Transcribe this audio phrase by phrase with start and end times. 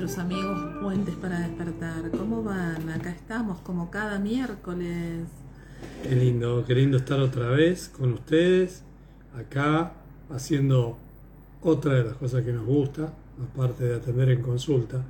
[0.00, 2.10] nuestros amigos Puentes para Despertar?
[2.12, 2.88] ¿Cómo van?
[2.88, 5.26] Acá estamos como cada miércoles.
[6.02, 8.82] Qué lindo, qué lindo estar otra vez con ustedes,
[9.36, 9.92] acá
[10.30, 10.96] haciendo
[11.60, 13.12] otra de las cosas que nos gusta,
[13.52, 15.04] aparte de atender en consulta,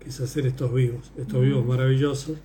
[0.00, 2.36] que es hacer estos vivos, estos vivos maravillosos.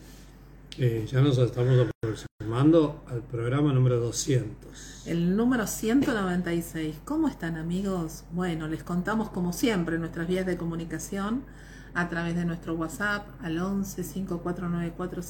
[0.78, 5.08] Eh, ya nos estamos aproximando al programa número 200.
[5.08, 6.98] El número 196.
[7.06, 8.24] ¿Cómo están amigos?
[8.34, 11.42] Bueno, les contamos como siempre nuestras vías de comunicación
[11.94, 15.22] a través de nuestro WhatsApp al 11 5494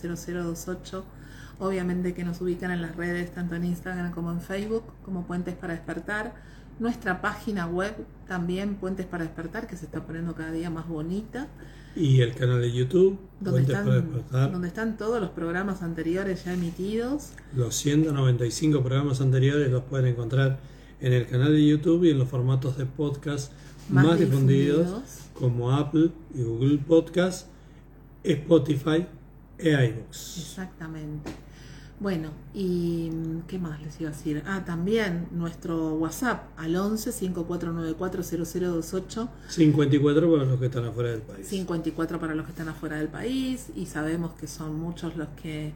[1.59, 5.55] Obviamente que nos ubican en las redes tanto en Instagram como en Facebook como Puentes
[5.55, 6.35] para Despertar.
[6.79, 7.95] Nuestra página web
[8.27, 11.47] también Puentes para Despertar que se está poniendo cada día más bonita.
[11.95, 17.31] Y el canal de YouTube, donde están, donde están todos los programas anteriores ya emitidos.
[17.55, 20.59] Los 195 programas anteriores los pueden encontrar
[20.99, 23.51] en el canal de YouTube y en los formatos de podcast
[23.89, 24.89] más, difundidos,
[25.39, 27.47] como Apple y Google Podcast,
[28.23, 29.05] Spotify
[29.57, 30.37] e iVoox.
[30.37, 31.31] Exactamente.
[31.99, 33.09] Bueno, y
[33.47, 34.43] ¿qué más les iba a decir?
[34.45, 39.29] Ah, también nuestro WhatsApp al 11 5494 0028.
[39.49, 41.47] 54 para los que están afuera del país.
[41.47, 45.73] 54 para los que están afuera del país y sabemos que son muchos los que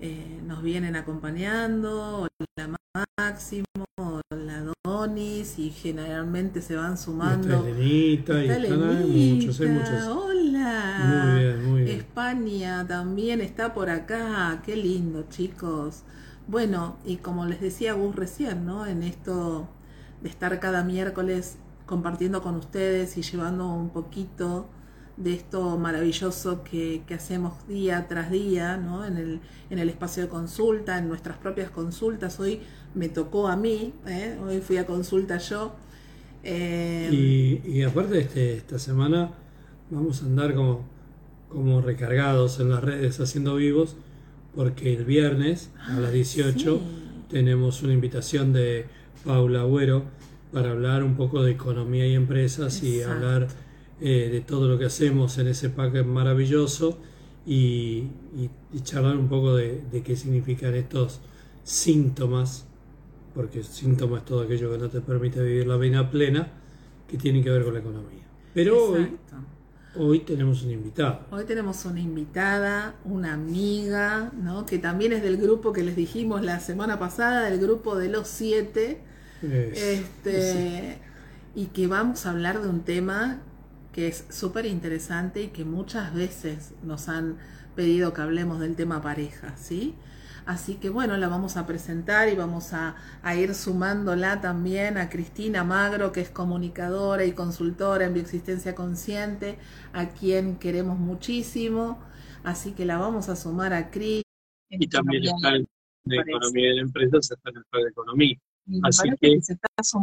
[0.00, 2.76] eh, nos vienen acompañando, la
[3.18, 3.64] Máximo,
[4.30, 4.60] la
[4.92, 7.66] Donis y generalmente se van sumando.
[7.66, 10.06] Elenita, y muchos, hay muchos.
[10.06, 11.32] Hola.
[11.32, 11.96] Muy bien, muy bien.
[11.96, 14.60] España también está por acá.
[14.64, 16.02] Qué lindo, chicos.
[16.46, 18.84] Bueno, y como les decía Gus recién, ¿no?
[18.86, 19.66] En esto
[20.20, 24.66] de estar cada miércoles compartiendo con ustedes y llevando un poquito
[25.16, 29.04] de esto maravilloso que, hacemos día tras día, ¿no?
[29.04, 32.40] En el, en el espacio de consulta, en nuestras propias consultas.
[32.40, 32.60] Hoy
[32.94, 34.38] me tocó a mí, ¿eh?
[34.42, 35.74] hoy fui a consulta yo.
[36.44, 39.30] Eh, y, y, aparte, este, esta semana
[39.90, 40.84] vamos a andar como,
[41.48, 43.96] como recargados en las redes haciendo vivos,
[44.54, 46.80] porque el viernes a las 18
[47.30, 48.86] tenemos una invitación de
[49.24, 50.04] Paula Agüero
[50.52, 53.48] para hablar un poco de economía y empresas y hablar
[54.04, 56.98] eh, de todo lo que hacemos en ese pack maravilloso
[57.46, 58.08] y,
[58.82, 61.20] charlar un poco de, qué significan estos
[61.62, 62.66] síntomas,
[63.32, 66.48] porque síntoma es todo aquello que no te permite vivir la vida plena,
[67.06, 68.24] que tienen que ver con la economía.
[68.52, 69.16] Pero hoy,
[69.94, 71.28] hoy tenemos una invitada.
[71.30, 74.66] Hoy tenemos una invitada, una amiga, ¿no?
[74.66, 78.26] que también es del grupo que les dijimos la semana pasada, del grupo de los
[78.26, 79.00] siete.
[79.42, 80.98] este,
[81.54, 83.42] Y que vamos a hablar de un tema
[83.92, 87.36] que es súper interesante y que muchas veces nos han
[87.76, 89.94] pedido que hablemos del tema pareja, ¿sí?
[90.44, 92.96] Así que bueno, la vamos a presentar y vamos a,
[93.36, 99.56] ir sumándola también a Cristina Magro, que es comunicadora y consultora en bioexistencia consciente,
[99.92, 102.00] a quien queremos muchísimo.
[102.42, 104.24] Así que la vamos a sumar a Cris.
[104.68, 105.66] Y también está en
[106.06, 108.36] Economía de Empresas, está en el de Economía.
[108.84, 109.40] Así que,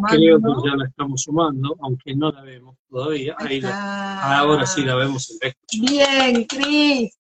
[0.09, 3.35] creo que ya la estamos sumando, aunque no la vemos todavía.
[3.37, 7.17] Ahí ahora sí la vemos en Bien, Cris.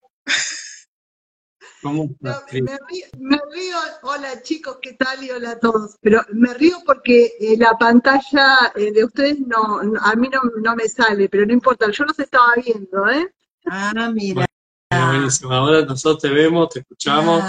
[1.81, 5.23] ¿Cómo me, río, hola chicos, ¿qué tal?
[5.23, 5.95] Y hola a todos.
[6.01, 10.89] Pero me río porque eh, la pantalla eh, de ustedes no, a mí no, me
[10.89, 13.33] sale, pero no importa, yo los estaba viendo, ¿eh?
[13.65, 14.45] Ah, mira.
[14.91, 17.41] buenísimo, ahora nosotros te vemos, te escuchamos,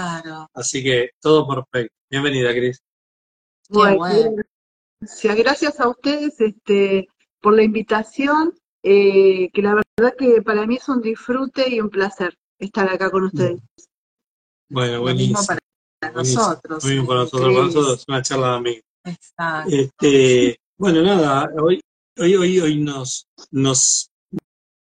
[0.54, 1.96] así que todo perfecto.
[2.08, 2.80] Bienvenida, Cris.
[3.70, 4.34] Bueno,
[5.36, 7.08] gracias a ustedes este,
[7.40, 11.88] por la invitación, eh, que la verdad que para mí es un disfrute y un
[11.88, 13.60] placer estar acá con ustedes.
[14.68, 15.38] Bueno, buenísimo.
[15.46, 16.84] para nosotros.
[16.84, 18.82] Muy bien para nosotros, para nosotros, una charla de amigos.
[19.68, 21.80] Este, bueno, nada, hoy,
[22.18, 24.10] hoy, hoy, hoy nos, nos,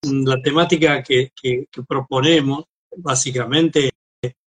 [0.02, 2.66] la temática que, que, que proponemos,
[2.98, 3.92] básicamente,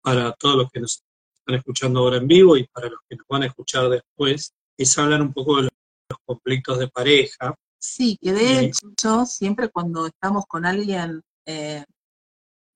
[0.00, 1.02] para todos los que nos
[1.42, 4.98] están escuchando ahora en vivo y para los que nos van a escuchar después, es
[4.98, 7.54] hablar un poco de los conflictos de pareja.
[7.78, 11.84] Sí, que de hecho, siempre cuando estamos con alguien eh,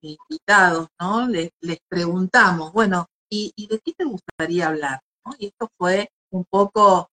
[0.01, 1.27] invitados, ¿no?
[1.27, 1.51] Les,
[1.87, 4.99] preguntamos, bueno, ¿y, de qué te gustaría hablar?
[5.39, 7.09] Y esto fue un poco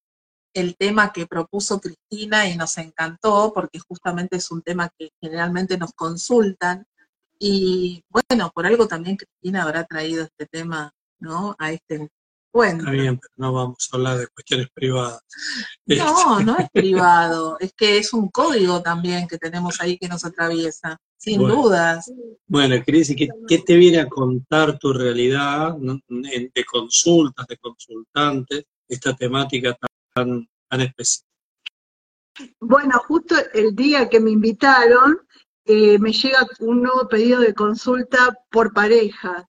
[0.54, 5.78] el tema que propuso Cristina y nos encantó porque justamente es un tema que generalmente
[5.78, 6.84] nos consultan.
[7.38, 11.54] Y bueno, por algo también Cristina habrá traído este tema ¿no?
[11.58, 12.88] A este encuentro.
[12.88, 15.20] Está bien, pero no vamos a hablar de cuestiones privadas.
[15.86, 20.24] No, no es privado, es que es un código también que tenemos ahí que nos
[20.24, 22.12] atraviesa, sin dudas.
[22.46, 29.14] Bueno, Cris, ¿qué, ¿qué, te viene a contar tu realidad de consultas, de consultantes, esta
[29.14, 29.76] temática
[30.14, 31.34] tan, tan específica?
[32.60, 35.18] Bueno, justo el día que me invitaron,
[35.64, 39.48] eh, me llega un nuevo pedido de consulta por pareja,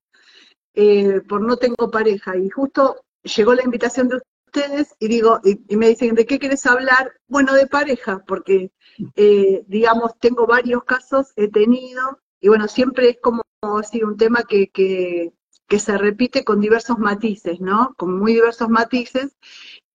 [0.75, 4.17] eh, por no tengo pareja, y justo llegó la invitación de
[4.47, 7.13] ustedes y digo, y, me dicen, ¿de qué quieres hablar?
[7.27, 8.71] Bueno, de pareja, porque,
[9.15, 14.43] eh, digamos, tengo varios casos, he tenido, y bueno, siempre es como así un tema
[14.43, 15.33] que, que,
[15.67, 17.93] que se repite con diversos matices, ¿no?
[17.97, 19.35] Con muy diversos matices.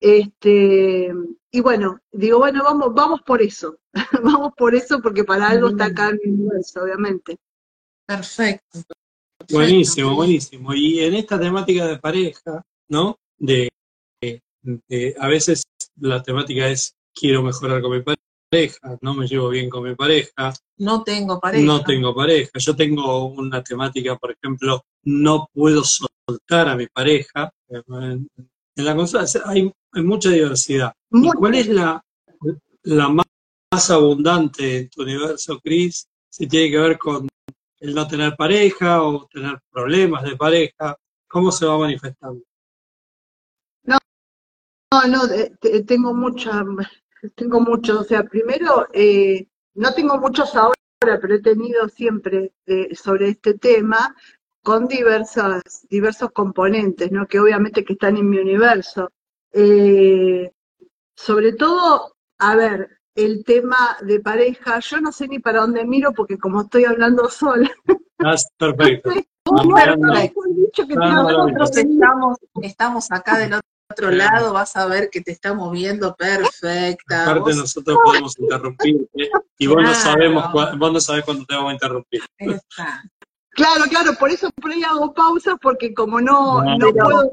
[0.01, 1.13] Este,
[1.51, 3.79] y bueno, digo, bueno, vamos, vamos por eso,
[4.23, 7.39] vamos por eso porque para algo está acá el universo, obviamente.
[8.07, 8.81] Perfecto.
[9.51, 10.75] Buenísimo, buenísimo.
[10.75, 13.19] Y en esta temática de pareja, ¿no?
[13.39, 13.69] De,
[14.21, 15.65] de, a veces
[15.97, 20.53] la temática es quiero mejorar con mi pareja, no me llevo bien con mi pareja.
[20.79, 21.65] No tengo pareja.
[21.65, 22.51] No tengo pareja.
[22.55, 27.53] Yo tengo una temática, por ejemplo, no puedo soltar a mi pareja.
[27.69, 28.29] En
[28.77, 30.93] la consulta hay, mucha diversidad.
[31.37, 32.03] cuál es la,
[32.85, 33.27] la más,
[33.91, 36.07] abundante en tu universo, Cris?
[36.29, 37.30] Si tiene que ver con
[37.81, 40.97] el no tener pareja o tener problemas de pareja,
[41.27, 42.43] ¿cómo se va manifestando?
[43.85, 43.99] No,
[44.93, 45.21] no, no
[45.87, 46.65] tengo mucha,
[47.35, 52.95] tengo muchos, o sea, primero, eh, no tengo muchos ahora, pero he tenido siempre eh,
[52.95, 54.15] sobre este tema,
[54.63, 57.27] con diversas, diversos componentes, ¿no?
[57.27, 59.11] que obviamente que están en mi universo.
[59.53, 60.53] Eh,
[61.17, 66.13] sobre todo, a ver, el tema de pareja, yo no sé ni para dónde miro
[66.13, 67.71] porque como estoy hablando sola.
[68.23, 69.11] Ah, perfecto.
[69.45, 73.55] Nosotros estamos, estamos acá del
[73.91, 77.25] otro lado, vas a ver que te estamos viendo perfecta.
[77.25, 79.09] Aparte nosotros podemos interrumpir
[79.59, 82.23] y vos no sabemos vos no sabés cuándo te vamos a interrumpir.
[83.53, 87.31] Claro, claro, por eso por ahí hago pausa, porque como no, no, puedo...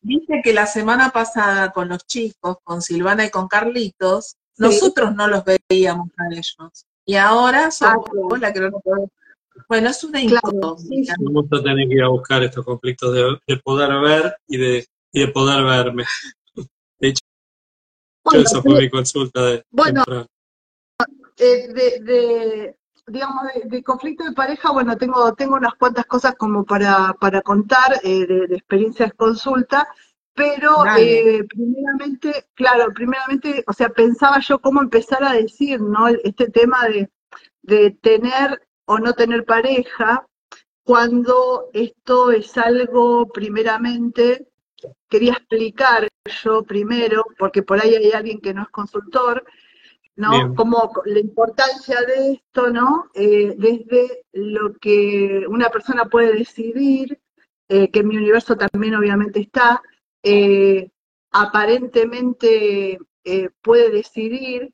[0.00, 5.28] Dice que la semana pasada con los chicos, con Silvana y con Carlitos, nosotros no
[5.28, 6.56] los veíamos a ellos.
[7.04, 9.10] Y ahora somos ah, la que no podemos.
[9.68, 11.14] Bueno, es una incógnita.
[11.20, 13.14] Vamos a tener que ir a buscar estos conflictos
[13.46, 16.04] de, poder ver y de, y de poder verme.
[17.00, 17.20] De hecho,
[18.32, 19.62] esa fue mi consulta de.
[19.70, 20.04] Bueno,
[21.36, 22.76] eh, de, de,
[23.08, 28.00] digamos, de, conflicto de pareja, bueno, tengo, tengo unas cuantas cosas como para, para contar
[28.02, 29.88] eh, de, experiencias consulta,
[30.38, 36.06] pero eh, primeramente, claro, primeramente, o sea, pensaba yo cómo empezar a decir, ¿no?
[36.06, 37.10] Este tema de,
[37.62, 40.24] de tener o no tener pareja,
[40.84, 44.46] cuando esto es algo, primeramente,
[45.08, 46.08] quería explicar
[46.44, 49.44] yo primero, porque por ahí hay alguien que no es consultor,
[50.14, 50.54] ¿no?
[50.54, 53.10] Como la importancia de esto, ¿no?
[53.14, 57.20] Eh, desde lo que una persona puede decidir,
[57.68, 59.82] eh, que en mi universo también obviamente está,
[60.22, 60.90] eh,
[61.30, 62.98] aparentemente
[63.60, 64.72] puede decidir,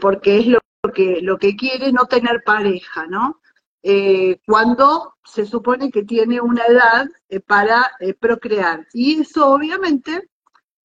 [0.00, 0.60] porque es lo
[0.94, 3.40] que, lo que quiere, no tener pareja, ¿no?
[4.46, 7.08] cuando se supone que tiene una edad
[7.46, 7.90] para
[8.20, 8.86] procrear.
[8.92, 10.28] Y eso obviamente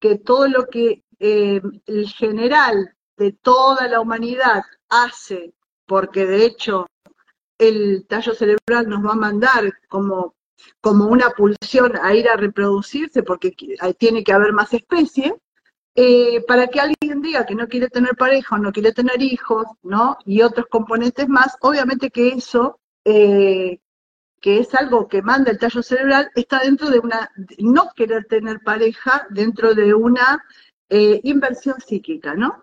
[0.00, 5.54] que todo lo que el general de toda la humanidad hace,
[5.86, 6.86] porque de hecho
[7.58, 10.35] el tallo cerebral nos va a mandar como,
[10.80, 13.54] como una pulsión a ir a reproducirse, porque
[13.98, 15.32] tiene que haber más especies,
[15.94, 19.66] eh, para que alguien diga que no quiere tener pareja o no quiere tener hijos,
[19.82, 20.18] ¿no?
[20.26, 23.80] Y otros componentes más, obviamente que eso, eh,
[24.40, 28.60] que es algo que manda el tallo cerebral, está dentro de una, no querer tener
[28.60, 30.44] pareja, dentro de una
[30.88, 32.62] eh, inversión psíquica, ¿no?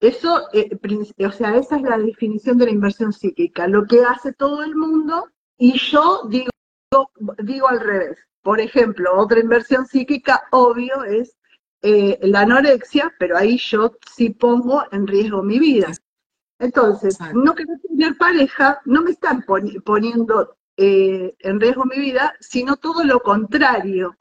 [0.00, 0.70] Eso, eh,
[1.26, 4.76] o sea, esa es la definición de la inversión psíquica, lo que hace todo el
[4.76, 6.50] mundo y yo digo,
[7.38, 8.18] digo al revés.
[8.42, 11.36] Por ejemplo, otra inversión psíquica, obvio, es
[11.82, 15.92] eh, la anorexia, pero ahí yo sí pongo en riesgo mi vida.
[16.58, 19.44] Entonces, no quiero tener pareja, no me están
[19.84, 24.16] poniendo eh, en riesgo mi vida, sino todo lo contrario.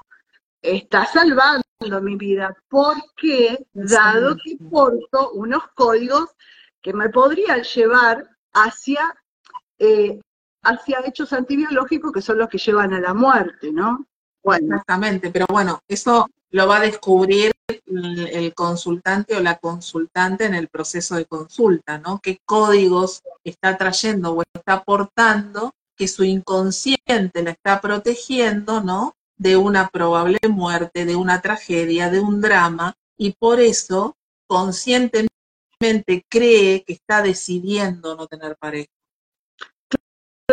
[0.61, 1.63] Está salvando
[2.01, 6.35] mi vida, porque dado que porto unos códigos
[6.81, 9.01] que me podrían llevar hacia,
[9.79, 10.19] eh,
[10.65, 14.05] hacia hechos antibiológicos que son los que llevan a la muerte, ¿no?
[14.43, 14.75] Bueno.
[14.75, 20.67] Exactamente, pero bueno, eso lo va a descubrir el consultante o la consultante en el
[20.67, 22.19] proceso de consulta, ¿no?
[22.21, 29.15] ¿Qué códigos está trayendo o está aportando que su inconsciente la está protegiendo, ¿no?
[29.37, 34.15] de una probable muerte, de una tragedia, de un drama, y por eso
[34.47, 35.29] conscientemente
[36.29, 38.89] cree que está decidiendo no tener pareja.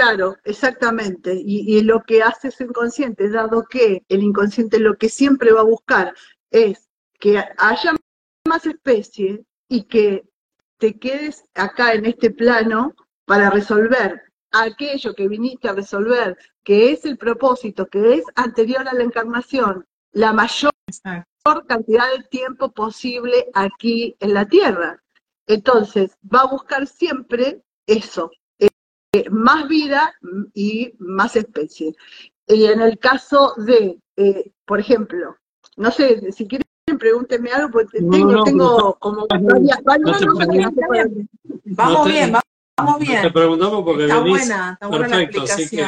[0.02, 1.32] Claro, exactamente.
[1.44, 5.74] Y, lo que hace su inconsciente, dado que el inconsciente lo que siempre va a
[5.76, 6.12] buscar
[6.50, 6.88] es
[7.20, 7.92] que haya
[8.44, 10.24] más especies y que
[10.78, 17.04] te quedes acá en este plano para resolver aquello que viniste a resolver, que es
[17.04, 20.72] el propósito, que es anterior a la encarnación, la mayor
[21.68, 25.00] cantidad de tiempo posible aquí en la Tierra.
[25.46, 28.32] Entonces, va a buscar siempre eso,
[29.12, 30.14] eh, más vida
[30.54, 31.94] y más especies.
[32.46, 35.36] Y en el caso de, eh, por ejemplo,
[35.76, 36.66] no sé, si quieren
[36.98, 39.80] pregúntenme algo, porque tengo, tengo como varias,
[41.64, 42.32] Vamos bien,
[42.76, 43.22] vamos bien.
[43.22, 45.82] Te preguntamos porque está buena, está buena perfecto, la así que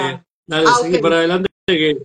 [0.46, 1.50] dale, ah, sigue para adelante.
[1.66, 1.98] Que,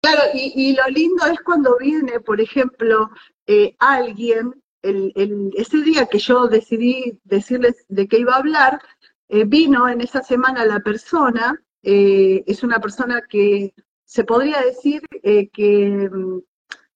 [0.00, 3.10] Claro, y, y, lo lindo es cuando viene, por ejemplo,
[3.46, 8.80] eh, alguien, el, el, ese día que yo decidí decirles de qué iba a hablar,
[9.28, 15.02] eh, vino en esa semana la persona, eh, es una persona que se podría decir
[15.52, 16.40] que mm,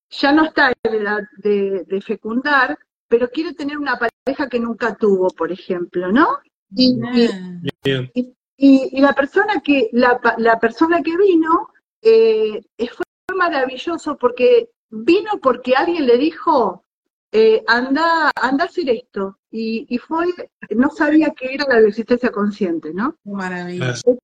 [0.09, 5.29] ya no está en edad de, fecundar, pero quiere tener una pareja que nunca tuvo,
[5.29, 6.39] por ejemplo, ¿no?
[6.75, 6.99] Y,
[8.57, 11.69] y, la persona que la, la persona que vino
[12.03, 16.85] eh, fue maravilloso porque vino porque alguien le dijo
[17.35, 20.27] eh, anda anda a hacer esto y, y fue
[20.69, 23.17] no sabía que era la existencia consciente, ¿no?
[23.23, 24.19] Maravilloso.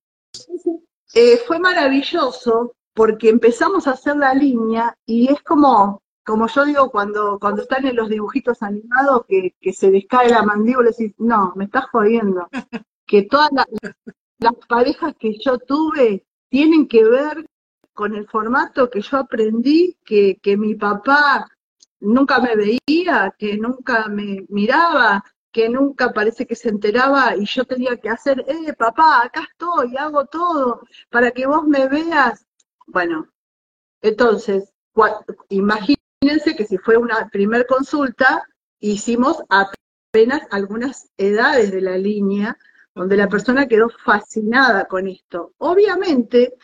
[1.14, 6.90] Eh, fue maravilloso porque empezamos a hacer la línea y es como, como yo digo
[6.90, 10.92] cuando, cuando están en los dibujitos animados que, que se les cae la mandíbula y
[10.92, 12.48] decís, no, me estás jodiendo.
[13.06, 13.50] que todas
[14.38, 17.44] las parejas que yo tuve tienen que ver
[17.92, 21.48] con el formato que yo aprendí, que, que mi papá
[22.00, 27.64] nunca me veía, que nunca me miraba, que nunca parece que se enteraba y yo
[27.64, 32.46] tenía que hacer, eh, papá, acá estoy, hago todo para que vos me veas
[32.92, 33.28] bueno,
[34.02, 34.72] entonces,
[35.48, 38.42] imagínense que si fue una primer consulta,
[38.80, 42.58] hicimos apenas algunas edades de la línea
[42.94, 45.54] donde la persona quedó fascinada con esto.
[45.58, 46.54] Obviamente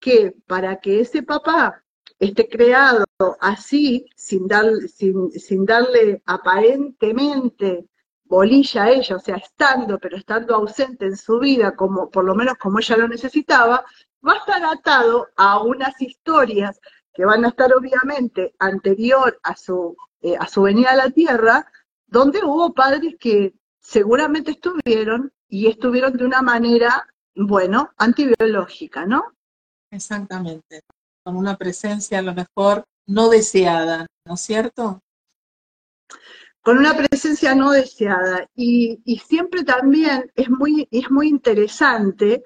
[0.00, 1.84] que para que ese papá
[2.18, 3.04] esté creado
[3.40, 4.48] así, sin,
[4.94, 7.88] sin, sin darle aparentemente
[8.24, 12.34] bolilla a ella, o sea, estando, pero estando ausente en su vida, como por lo
[12.34, 13.84] menos como ella lo necesitaba,
[14.26, 16.80] va a estar atado a unas historias
[17.14, 21.70] que van a estar obviamente anterior a su, eh, a su venida a la Tierra,
[22.06, 29.32] donde hubo padres que seguramente estuvieron y estuvieron de una manera, bueno, antibiológica, ¿no?
[29.90, 30.82] Exactamente,
[31.24, 35.00] con una presencia a lo mejor no deseada, ¿no es cierto?
[36.60, 38.48] Con una presencia no deseada.
[38.54, 42.42] Y, siempre también es muy, es muy interesante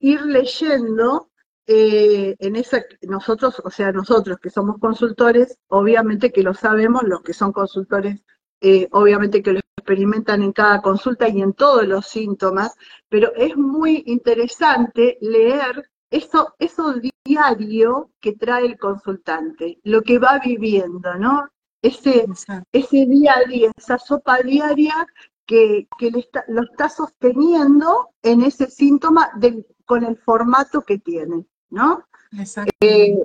[0.00, 1.30] ir leyendo
[1.66, 7.22] eh, en esa, nosotros, o sea, nosotros que somos consultores, obviamente que lo sabemos, los
[7.22, 8.20] que son consultores,
[8.60, 12.74] eh, obviamente que lo experimentan en cada consulta y en todos los síntomas,
[13.08, 20.40] pero es muy interesante leer eso, eso diario que trae el consultante, lo que va
[20.44, 21.48] viviendo, ¿no?
[21.82, 22.26] Ese,
[22.72, 25.06] ese día a día, esa sopa diaria
[25.46, 31.46] que, que está, lo está sosteniendo en ese síntoma del, con el formato que tiene,
[31.70, 32.04] ¿no?
[32.80, 33.16] Eh,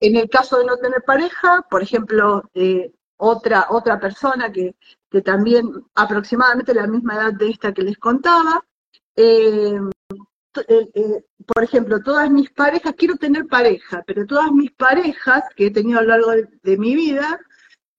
[0.00, 4.76] en el caso de no tener pareja, por ejemplo, eh, otra, otra persona que,
[5.10, 8.64] que, también aproximadamente la misma edad de esta que les contaba,
[9.16, 9.78] eh,
[11.46, 15.98] por ejemplo, todas mis parejas, quiero tener pareja, pero todas mis parejas que he tenido
[15.98, 17.40] a lo largo de, mi vida,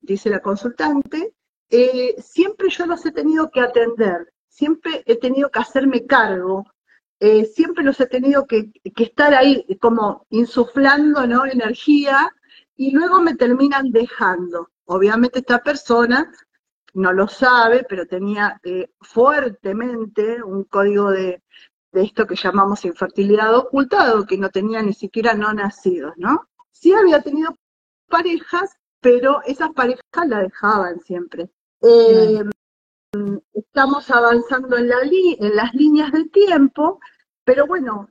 [0.01, 1.33] dice la consultante,
[2.19, 6.65] siempre yo los he tenido que atender, siempre he tenido que hacerme cargo
[7.19, 11.45] eh, siempre los he tenido que, estar ahí como insuflando ¿no?
[11.45, 12.29] energía
[12.75, 14.69] y luego me terminan dejando.
[14.85, 16.31] Obviamente esta persona
[16.93, 21.41] no lo sabe, pero tenía eh, fuertemente un código de,
[21.95, 26.47] de, esto que llamamos infertilidad ocultado, que no tenía ni siquiera no nacidos, ¿no?
[26.71, 27.55] Sí había tenido
[28.07, 31.49] parejas, pero esas parejas la dejaban siempre.
[31.81, 32.43] Eh,
[33.53, 36.99] estamos avanzando en, la en las líneas de tiempo,
[37.43, 38.09] pero bueno,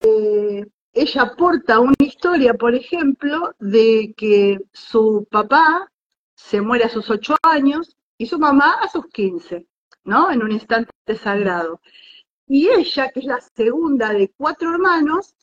[0.00, 5.90] eh, ella aporta una historia, por ejemplo, de que su papá
[6.34, 9.66] se muere a sus ocho años y su mamá a sus quince,
[10.04, 10.30] ¿no?
[10.30, 10.90] En un instante
[11.22, 11.80] sagrado.
[12.46, 15.34] Y ella, que es la segunda de cuatro hermanos,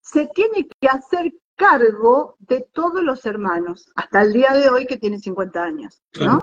[0.00, 4.96] se tiene que hacer cargo de todos los hermanos, hasta el día de hoy que
[4.96, 6.40] tiene 50 años, ¿no?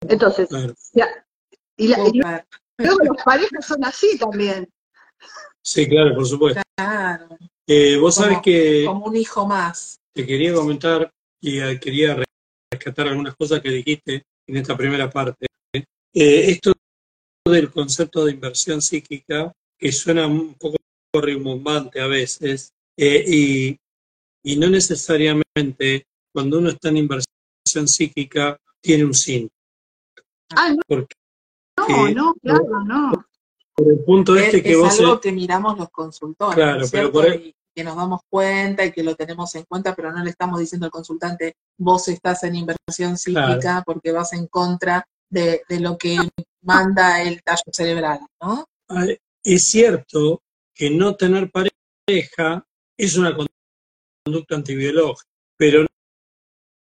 [0.00, 0.48] Entonces,
[0.92, 1.08] ya,
[1.76, 4.68] y, luego las parejas son así también.
[5.62, 6.62] Sí, claro, por supuesto.
[6.76, 7.36] Claro.
[7.66, 8.84] Eh, vos sabés que...
[8.86, 9.96] Como un hijo más.
[10.14, 12.22] Te quería comentar y eh, quería
[12.70, 15.46] rescatar algunas cosas que dijiste en esta primera parte.
[15.74, 16.72] eh, esto
[17.50, 20.76] del concepto de inversión psíquica, que suena un poco
[21.14, 23.76] rimbombante a veces, eh, y,
[24.44, 29.50] y, no necesariamente cuando uno está en inversión psíquica tiene un síntoma.
[30.54, 30.82] Ah, no.
[30.86, 31.14] Porque,
[31.88, 33.12] no, no, claro, no.
[33.74, 35.00] Por el punto este es, que es vos...
[35.00, 38.84] algo que miramos los consultores, Claro, ¿no es pero por el- que nos damos cuenta
[38.84, 42.42] y que lo tenemos en cuenta, pero no le estamos diciendo al consultante, vos estás
[42.44, 46.16] en inversión psíquica porque vas en contra de, de lo que
[46.60, 48.66] manda el tallo cerebral, ¿no?
[49.42, 50.42] Es cierto
[50.74, 52.64] que no tener pareja
[52.96, 53.34] es una
[54.24, 55.86] conducta antibiológica, pero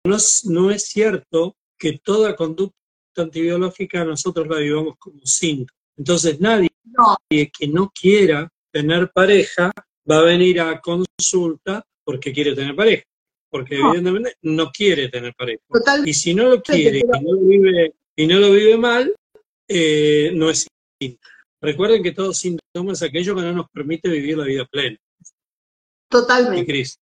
[0.05, 2.75] no es, no es cierto que toda conducta
[3.17, 5.79] antibiológica nosotros la vivamos como síntoma.
[5.97, 9.71] Entonces nadie No, que no quiera tener pareja
[10.09, 13.03] va a venir a consulta porque quiere tener pareja,
[13.49, 13.87] porque No.
[13.87, 15.61] evidentemente no quiere tener pareja.
[15.71, 19.13] total, Y si no lo quiere y no lo vive, y no lo vive mal,
[19.67, 20.67] eh, no es
[20.99, 21.31] síntoma.
[21.61, 24.97] Recuerden que todo síntoma es aquello que no nos permite vivir la vida plena.
[24.97, 26.65] ¿Y totalmente.
[26.65, 26.99] Cris?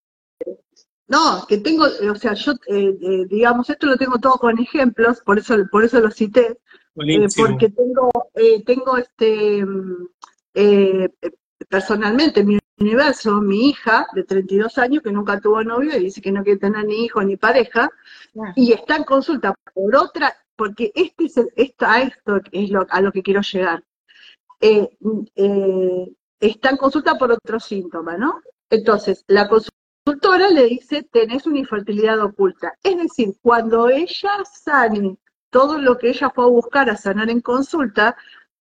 [1.09, 5.21] No, que tengo, o sea, yo, eh, eh, digamos, esto lo tengo todo con ejemplos,
[5.21, 6.59] por eso, por eso lo cité,
[6.95, 10.07] eh, porque tengo, eh, tengo este, mm,
[11.67, 16.21] personalmente, en mi universo, mi hija de 32 años que nunca tuvo novio y dice
[16.21, 17.89] que no quiere tener ni hijo ni pareja,
[18.55, 22.85] y está en consulta por otra, porque este es el- esto, a esto es lo,
[22.89, 23.81] a lo que quiero llegar.
[24.59, 24.89] Eh,
[25.35, 26.11] eh,
[26.41, 28.41] está en consulta por otro síntoma, ¿no?
[28.69, 32.73] Entonces, la consultora le dice, tenés una infertilidad oculta.
[32.83, 35.17] Es decir, cuando ella sane
[35.49, 38.17] todo lo que ella fue a buscar a sanar en consulta,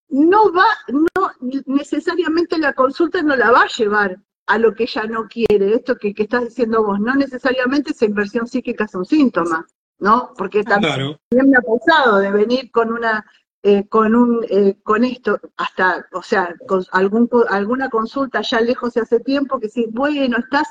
[0.09, 1.33] no va, no
[1.67, 5.75] necesariamente la consulta no la va a llevar a lo que ella no quiere.
[5.75, 9.67] Esto que, que estás diciendo vos, no necesariamente esa inversión psíquica es un síntoma,
[9.99, 10.33] ¿no?
[10.37, 13.25] Porque también Claro, me ha pasado de venir con una
[13.63, 18.95] eh, con un eh, con esto hasta o sea con algún alguna consulta ya lejos
[18.95, 20.69] de hace tiempo que sí bueno estás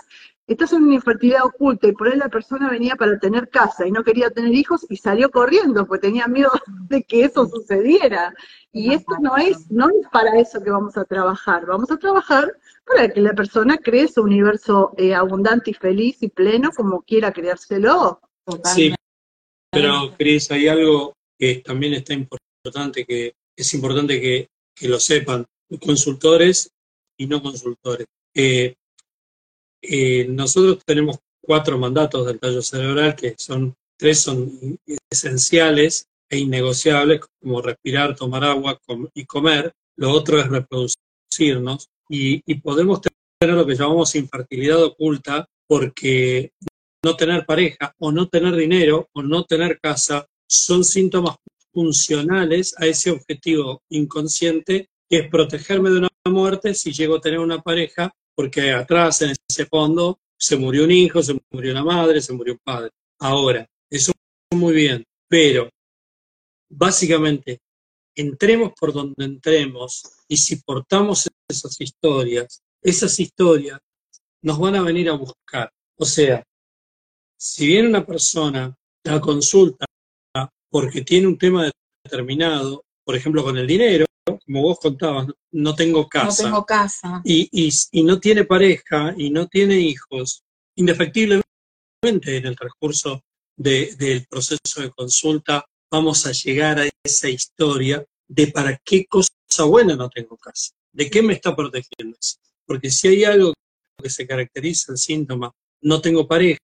[0.48, 3.92] estás en una infertilidad oculta y por ahí la persona venía para tener casa y
[3.92, 6.50] no quería tener hijos y salió corriendo porque tenía miedo
[6.90, 8.34] de que eso sucediera
[8.72, 11.66] y esto no es no es para eso que vamos a trabajar.
[11.66, 12.54] Vamos a trabajar
[12.86, 17.34] para que la persona cree su universo eh, abundante y feliz y pleno como quiera
[17.34, 18.22] creárselo
[18.64, 18.94] sí.
[19.72, 25.46] Pero Cris, hay algo que también está importante, que es importante que, que lo sepan,
[25.82, 26.70] consultores
[27.18, 28.08] y no consultores.
[28.34, 28.76] Eh,
[29.82, 37.22] eh, nosotros tenemos cuatro mandatos del tallo cerebral, que son tres son esenciales e innegociables,
[37.42, 39.72] como respirar, tomar agua com- y comer.
[39.98, 46.52] Lo otro es reproducirnos y, y podemos tener lo que llamamos infertilidad oculta porque
[47.04, 51.36] no tener pareja o no tener dinero o no tener casa son síntomas
[51.72, 57.40] funcionales a ese objetivo inconsciente que es protegerme de una muerte si llego a tener
[57.40, 62.22] una pareja porque atrás en ese fondo se murió un hijo, se murió una madre,
[62.22, 62.92] se murió un padre.
[63.20, 64.12] Ahora, eso
[64.54, 65.70] muy bien, pero
[66.70, 67.60] básicamente
[68.16, 73.80] entremos por donde entremos y si portamos esas historias, esas historias
[74.42, 75.72] nos van a venir a buscar.
[75.98, 76.44] O sea,
[77.38, 79.86] si viene una persona a consulta
[80.70, 81.72] porque tiene un tema
[82.04, 84.06] determinado, por ejemplo con el dinero,
[84.46, 87.22] como vos contabas, no tengo No casa, tengo casa.
[87.24, 90.44] y, y, y no tiene pareja y no tiene hijos,
[90.76, 91.44] indefectiblemente
[92.38, 93.24] en el transcurso
[93.56, 99.30] de- del proceso de consulta vamos a llegar a esa historia de para qué cosa
[99.66, 102.36] buena no tengo casa, de qué me está protegiendo eso.
[102.66, 103.54] Porque si hay algo
[104.02, 106.60] que se caracteriza el síntoma, no tengo pareja,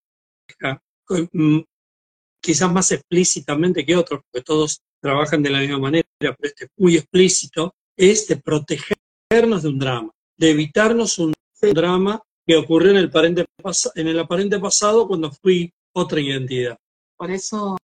[2.41, 6.71] quizás más explícitamente que otros, porque todos trabajan de la misma manera, pero este es
[6.77, 12.97] muy explícito, es de protegernos de un drama, de evitarnos un drama que ocurrió en
[12.97, 16.77] el, aparente pas- en el aparente pasado cuando fui otra identidad.
[17.17, 17.77] Por eso,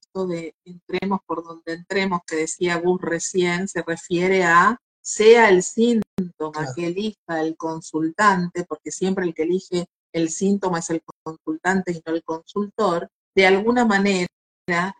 [0.00, 5.62] esto de entremos por donde entremos, que decía Gus recién, se refiere a sea el
[5.62, 6.04] síntoma
[6.52, 6.72] Claro.
[6.76, 9.86] que elija el consultante, porque siempre el que elige
[10.18, 14.28] el síntoma es el consultante y no el consultor, de alguna manera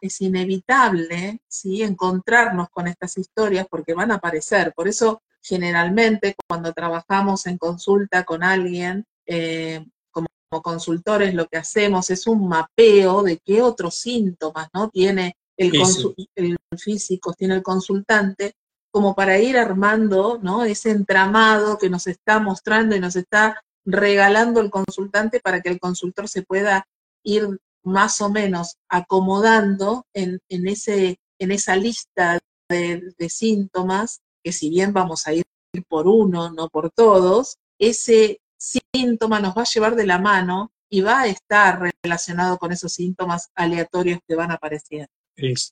[0.00, 1.83] es inevitable ¿sí?
[1.83, 4.72] encontrarnos con estas historias porque van a aparecer.
[4.74, 10.28] Por eso, generalmente, cuando trabajamos en consulta con alguien, eh, como
[10.62, 14.88] consultores, lo que hacemos es un mapeo de qué otros síntomas ¿no?
[14.88, 15.72] tiene el,
[16.37, 18.54] el físico, tiene el consultante,
[18.90, 20.64] como para ir armando ¿no?
[20.64, 25.81] ese entramado que nos está mostrando y nos está regalando el consultante para que el
[25.81, 26.87] consultor se pueda
[27.24, 34.70] ir más o menos acomodando en, en ese en esa lista de, síntomas, que si
[34.70, 35.44] bien vamos a ir
[35.88, 41.01] por uno, no por todos, ese síntoma nos va a llevar de la mano y
[41.01, 45.09] va a estar relacionado con esos síntomas aleatorios que van apareciendo.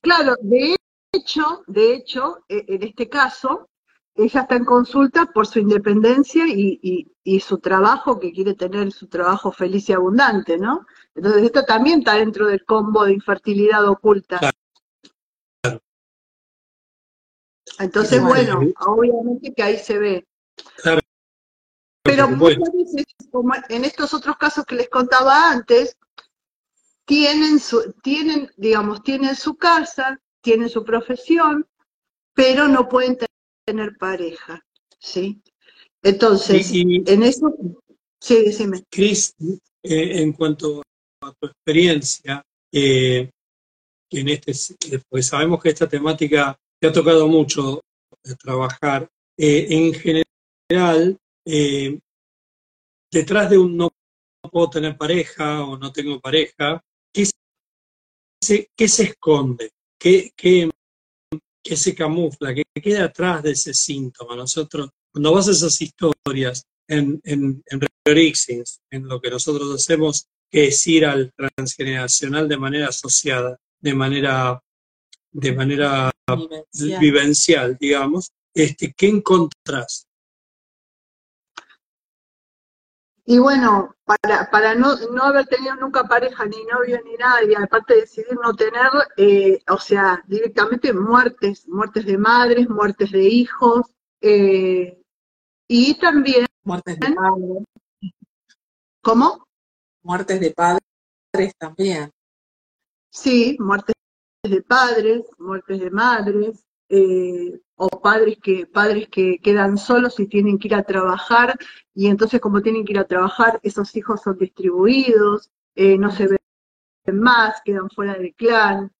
[0.01, 0.77] Claro, de
[1.13, 3.69] hecho, de hecho, e, en este caso,
[4.17, 9.53] ella está en consulta por su independencia y, su trabajo, que quiere tener su trabajo
[9.53, 10.87] feliz y abundante, ¿no?
[11.15, 14.41] Entonces esto también está dentro del combo de infertilidad oculta.
[17.79, 20.27] Entonces, bueno, obviamente que ahí se ve.
[20.83, 21.01] Claro.
[22.03, 25.99] Pero muchas veces, como en estos otros casos que les contaba antes,
[27.05, 31.67] tienen su, tienen, digamos, tienen su casa, tienen su profesión,
[32.35, 33.36] pero no pueden tener
[33.99, 34.65] pareja,
[34.99, 35.43] ¿sí?
[36.03, 37.53] Entonces, en eso,
[38.21, 38.85] sí, decime.
[38.89, 39.35] Cris,
[39.83, 40.83] eh, en cuanto
[41.23, 43.29] a tu experiencia, eh,
[44.11, 44.53] en este,
[45.09, 47.81] pues sabemos que esta temática te ha tocado mucho
[48.39, 49.09] trabajar.
[49.37, 51.19] Eh, en general,
[53.11, 53.91] detrás de un no
[54.51, 56.81] puedo tener pareja o no tengo pareja,
[57.13, 57.29] ¿qué
[58.41, 59.71] se, qué se esconde?
[59.99, 60.71] ¿Qué, qué,
[61.67, 64.37] que se camufla, que queda atrás de ese síntoma.
[64.37, 67.81] Nosotros, cuando vas a esas historias en, en, en
[68.91, 74.63] en lo que nosotros hacemos, que es ir al transgeneracional de manera asociada, de manera,
[75.33, 76.13] de manera
[77.01, 80.06] vivencial, digamos, este, ¿qué encontrás?
[83.29, 87.95] Y bueno, para, para no, no haber tenido nunca pareja, ni novio, ni nadie, aparte
[87.95, 93.93] de decidir no tener, eh, o sea, directamente muertes, muertes de madres, muertes de hijos,
[94.21, 95.03] eh,
[95.67, 96.47] y también...
[96.63, 97.65] Muertes de padres.
[99.03, 99.49] ¿Cómo?
[100.05, 102.13] Muertes de padres también.
[103.11, 103.97] Sí, muertes
[104.45, 110.59] de padres, muertes de madres, eh, o padres que, padres que quedan solos y tienen
[110.59, 111.59] que ir a trabajar,
[111.95, 116.27] y entonces como tienen que ir a trabajar, esos hijos son distribuidos, eh, no se
[116.27, 118.93] ven más, quedan fuera del clan.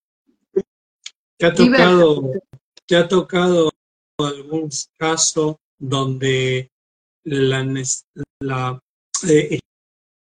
[1.37, 2.31] ¿Te ha tocado,
[2.85, 3.71] ¿te ha tocado
[4.19, 6.71] algún caso donde
[7.23, 7.65] la,
[8.39, 8.81] la
[9.27, 9.59] eh,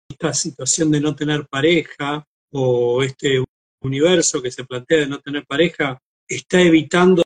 [0.09, 3.45] esta situación de no tener pareja o este
[3.83, 7.23] universo que se plantea de no tener pareja está evitando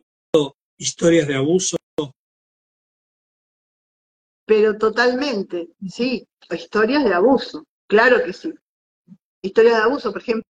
[0.80, 1.76] historias de abuso?
[4.46, 8.52] Pero totalmente, sí, historias de abuso, claro que sí.
[9.42, 10.44] Historias de abuso, por ejemplo,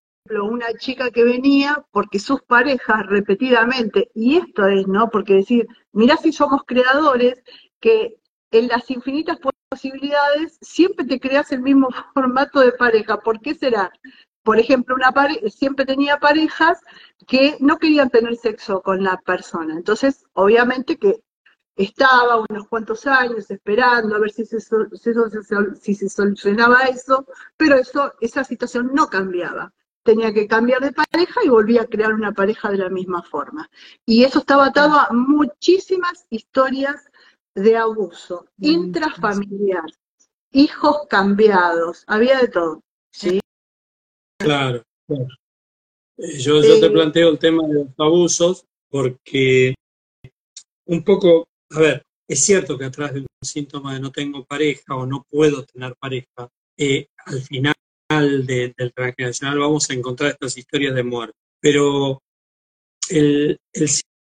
[0.45, 5.11] una chica que venía porque sus parejas repetidamente, y esto es, ¿no?
[5.11, 7.43] Porque decir, mirá si somos creadores,
[7.81, 8.17] que
[8.53, 9.39] en las infinitas
[9.69, 13.19] posibilidades siempre te creas el mismo formato de pareja.
[13.19, 13.93] ¿Por qué será?
[14.43, 15.13] Por ejemplo, una
[15.51, 16.81] siempre tenía parejas
[17.27, 19.75] que no querían tener sexo con la persona.
[19.75, 21.23] Entonces, obviamente que
[21.77, 27.27] estaba unos cuantos años esperando a ver si se, si se solucionaba eso,
[27.57, 29.73] pero eso, esa situación no cambiaba.
[30.03, 33.69] Tenía que cambiar de pareja y volvía a crear una pareja de la misma forma.
[34.07, 37.11] Y eso estaba atado a muchísimas historias
[37.55, 39.85] de abuso intrafamiliar,
[40.53, 42.83] hijos cambiados, había de todo.
[43.11, 43.40] ¿sí?
[44.41, 45.29] Claro, claro.
[46.17, 49.75] Eh, yo, yo te planteo el tema de los abusos porque
[50.87, 54.97] un poco, a ver, es cierto que atrás de un síntoma de no tengo pareja
[54.97, 57.75] o no puedo tener pareja, eh, al final
[58.09, 61.37] del transgeneracional vamos a encontrar estas historias de muerte.
[61.61, 62.23] Pero
[63.11, 63.89] el, el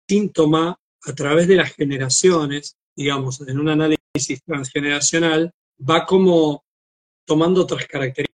[0.10, 6.64] síntoma a través de las generaciones, digamos, en un análisis transgeneracional, va como
[7.26, 8.31] tomando otras características,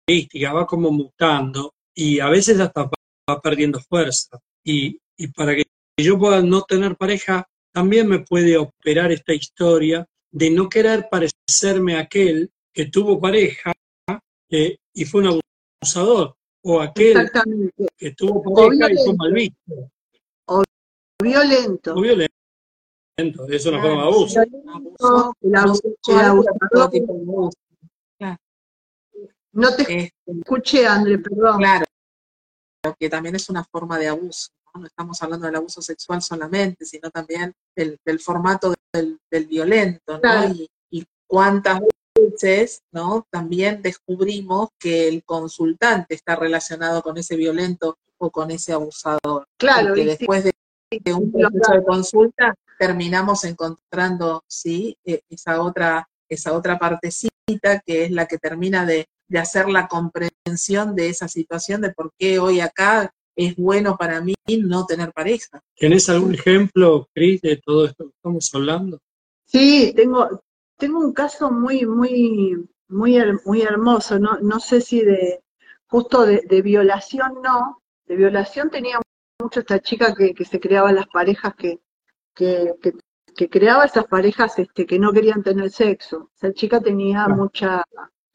[0.55, 4.39] va como mutando y a veces hasta va perdiendo fuerza.
[4.65, 4.99] Y,
[5.35, 5.65] para que
[5.99, 11.97] yo pueda no tener pareja, también me puede operar esta historia de no querer parecerme
[11.97, 13.73] a aquel que tuvo pareja
[14.51, 15.41] eh, y fue un
[15.83, 17.31] abusador, o aquel
[17.97, 19.91] que tuvo pareja y fue mal visto.
[20.47, 20.63] O
[21.23, 21.95] violento.
[21.95, 22.33] O violento.
[23.49, 24.41] Es una forma de abuso.
[29.57, 31.57] No te este, escuché, André, perdón.
[31.57, 31.87] Claro,
[33.01, 34.51] que también es una forma de abuso.
[34.75, 40.55] No, estamos hablando del abuso sexual solamente, sino también del, formato del, violento, ¿no?
[40.91, 41.81] Y, cuántas
[42.15, 43.27] veces, ¿no?
[43.31, 49.49] También descubrimos que el consultante está relacionado con ese violento o con ese abusador.
[49.57, 49.95] Claro.
[49.95, 50.53] Que después de,
[51.15, 58.13] un proceso de consulta terminamos encontrando, sí, e, esa otra, esa otra partecita que es
[58.13, 62.61] la que termina de de hacer la comprensión de esa situación, de por qué hoy
[62.61, 65.61] acá es bueno para mí no tener pareja.
[65.75, 68.99] ¿Tienes algún ejemplo, Cris, de todo esto que estamos hablando?
[69.45, 70.43] Sí, tengo,
[70.77, 75.41] tengo un caso muy, muy, muy, muy hermoso, no, no sé si de,
[75.87, 79.01] justo de, violación no, de violación tenía
[79.41, 81.81] mucho esta chica que, que se creaba las parejas que,
[82.35, 82.75] que,
[83.35, 86.31] que, creaba esas parejas este, que no querían tener sexo.
[86.37, 87.85] Esa chica tenía mucha,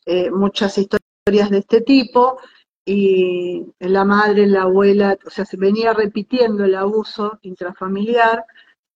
[0.05, 2.39] eh, muchas historias de este tipo,
[2.85, 8.43] y la madre, la abuela, o sea, se venía repitiendo el abuso intrafamiliar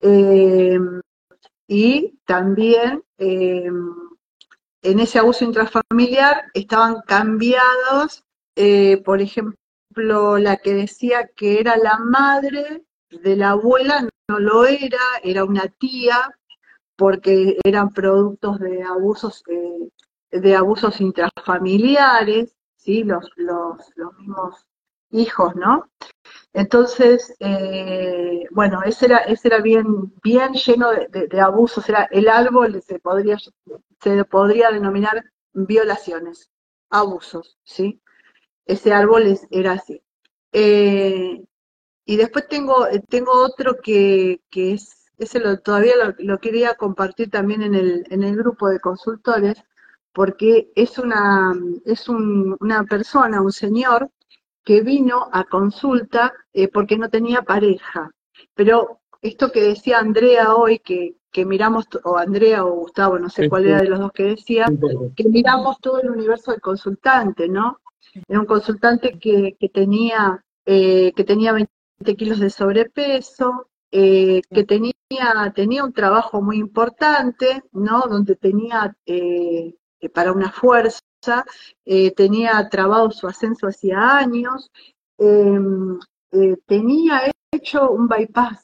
[0.02, 0.80] eh,
[1.68, 3.70] y también eh,
[4.82, 8.24] en ese abuso intrafamiliar estaban cambiados,
[9.04, 15.00] por ejemplo, la que decía que era la madre de la abuela, no lo era,
[15.24, 16.32] era una tía,
[16.96, 19.44] porque eran productos de abusos,
[20.42, 22.56] de abusos intrafamiliares.
[22.86, 23.04] ¿sí?
[23.04, 24.66] los, los, los mismos
[25.12, 25.90] hijos, ¿no?
[26.54, 32.82] Entonces, eh, bueno, ese era, ese era bien, bien lleno de, abusos, era el árbol
[32.82, 33.38] se podría,
[34.02, 36.50] se podría denominar violaciones,
[36.90, 38.02] abusos, ¿sí?
[38.66, 40.02] Ese árbol era así.
[40.52, 41.44] Eh,
[42.06, 47.64] y después tengo, tengo otro que, que es, ese lo, todavía lo, quería compartir también
[47.64, 49.58] en el, en el grupo de consultores,
[50.16, 54.10] porque es una, es una persona, un señor,
[54.64, 58.10] que vino a consulta eh, porque no tenía pareja.
[58.54, 63.50] Pero esto que decía Andrea hoy, que, que miramos, o Andrea o Gustavo, no sé
[63.50, 64.68] cuál era de los dos que decía,
[65.18, 67.82] que miramos todo el universo del consultante, ¿no?
[68.26, 74.64] Era un consultante que, que tenía, eh, que tenía 20 kilos de sobrepeso, eh, que
[74.64, 74.94] tenía,
[75.54, 78.04] tenía un trabajo muy importante, ¿no?
[78.10, 78.96] Donde tenía
[80.10, 81.02] para una fuerza,
[81.86, 84.72] eh, tenía trabado su ascenso hacía años,
[85.18, 86.00] em,
[86.32, 88.64] eh, tenía hecho un bypass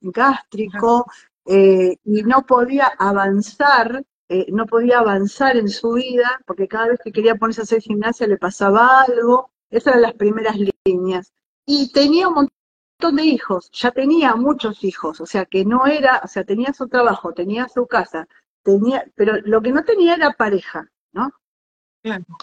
[0.00, 1.06] gástrico
[1.46, 4.04] eh, y no podía avanzar,
[4.48, 8.26] no podía avanzar en su vida, porque cada vez que quería ponerse a hacer gimnasia
[8.26, 11.32] le pasaba algo, esas eran las primeras líneas.
[11.64, 16.20] Y tenía un montón de hijos, ya tenía muchos hijos, o sea que no era,
[16.24, 18.26] o sea, tenía su trabajo, tenía su casa,
[18.66, 21.30] tenía, pero lo que no tenía era pareja, ¿no?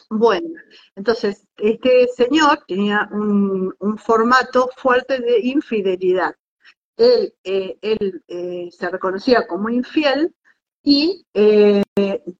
[0.09, 0.49] Bueno,
[0.95, 6.35] entonces, este señor tenía un, formato fuerte de infidelidad.
[6.97, 10.33] Él, eh, él eh, se reconocía como infiel
[10.83, 11.83] y eh,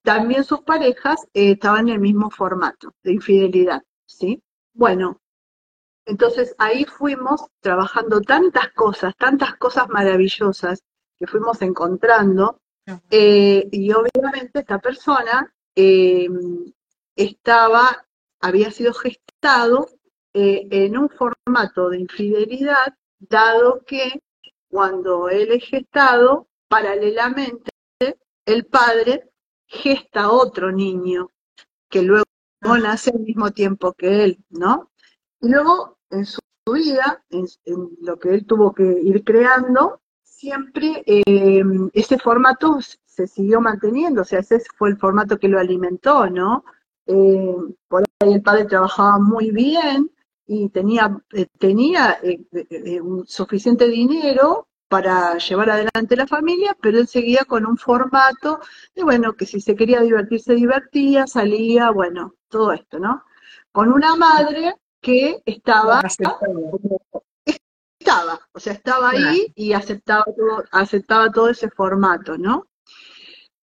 [0.04, 4.44] también sus parejas estaban en el mismo formato de infidelidad, ¿sí?
[4.74, 5.22] Bueno,
[6.06, 10.84] entonces ahí fuimos trabajando tantas cosas, tantas cosas maravillosas
[11.18, 12.60] que fuimos encontrando,
[13.10, 16.28] eh, y obviamente esta persona eh,
[17.16, 18.06] estaba,
[18.42, 19.88] había sido gestado
[20.34, 24.22] eh, en un formato de infidelidad, dado que
[24.68, 27.72] cuando él es gestado, paralelamente
[28.46, 29.30] el padre
[29.68, 31.30] gesta otro niño
[31.90, 32.26] que luego
[32.64, 34.92] nace al mismo tiempo que él, ¿no?
[35.42, 36.40] Y luego en su
[36.72, 37.48] vida, en
[38.02, 40.02] lo que él tuvo que ir creando,
[40.44, 45.58] siempre eh, ese formato se siguió manteniendo, o sea, ese fue el formato que lo
[45.58, 46.66] alimentó, ¿no?
[47.06, 47.56] Eh,
[47.88, 50.12] por ahí el padre trabajaba muy bien
[50.46, 52.20] y tenía, eh, tenía
[53.02, 58.60] un suficiente dinero para llevar adelante la familia, pero él seguía con un formato
[58.94, 63.24] de, bueno, que si se quería divertir, se divertía, salía, bueno, todo esto, ¿no?
[63.72, 66.02] Con una madre que estaba
[68.04, 72.68] estaba, o sea, estaba ahí y aceptaba todo, aceptaba todo ese formato, ¿no?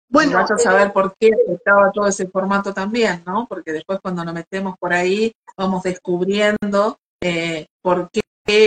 [0.09, 3.47] Bueno, vas a saber eh, por qué aceptaba todo ese formato también, ¿no?
[3.47, 8.23] Porque después cuando nos metemos por ahí vamos descubriendo eh, por qué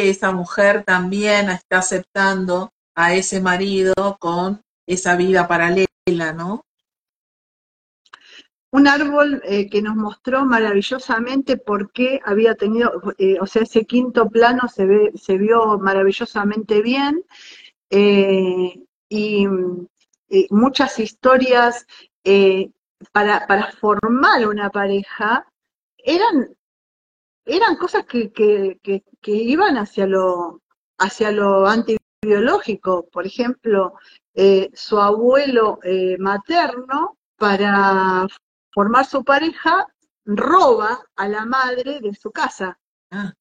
[0.09, 6.61] esa mujer también está aceptando a ese marido con esa vida paralela, ¿no?
[8.73, 13.85] Un árbol eh, que nos mostró maravillosamente por qué había tenido, eh, o sea, ese
[13.85, 17.23] quinto plano se, ve, se vio maravillosamente bien
[17.91, 19.47] eh, y,
[20.49, 21.85] muchas historias
[23.11, 25.45] para, para, formar una pareja
[25.99, 26.57] eran,
[27.45, 30.63] eran cosas que, que, que, que iban hacia lo,
[30.97, 33.07] hacia lo antibiológico.
[33.11, 33.93] Por ejemplo,
[34.73, 35.77] su abuelo
[36.17, 38.27] materno para
[38.73, 39.87] formar su pareja,
[40.25, 42.79] roba a la madre de su casa.
[43.11, 43.33] Ah.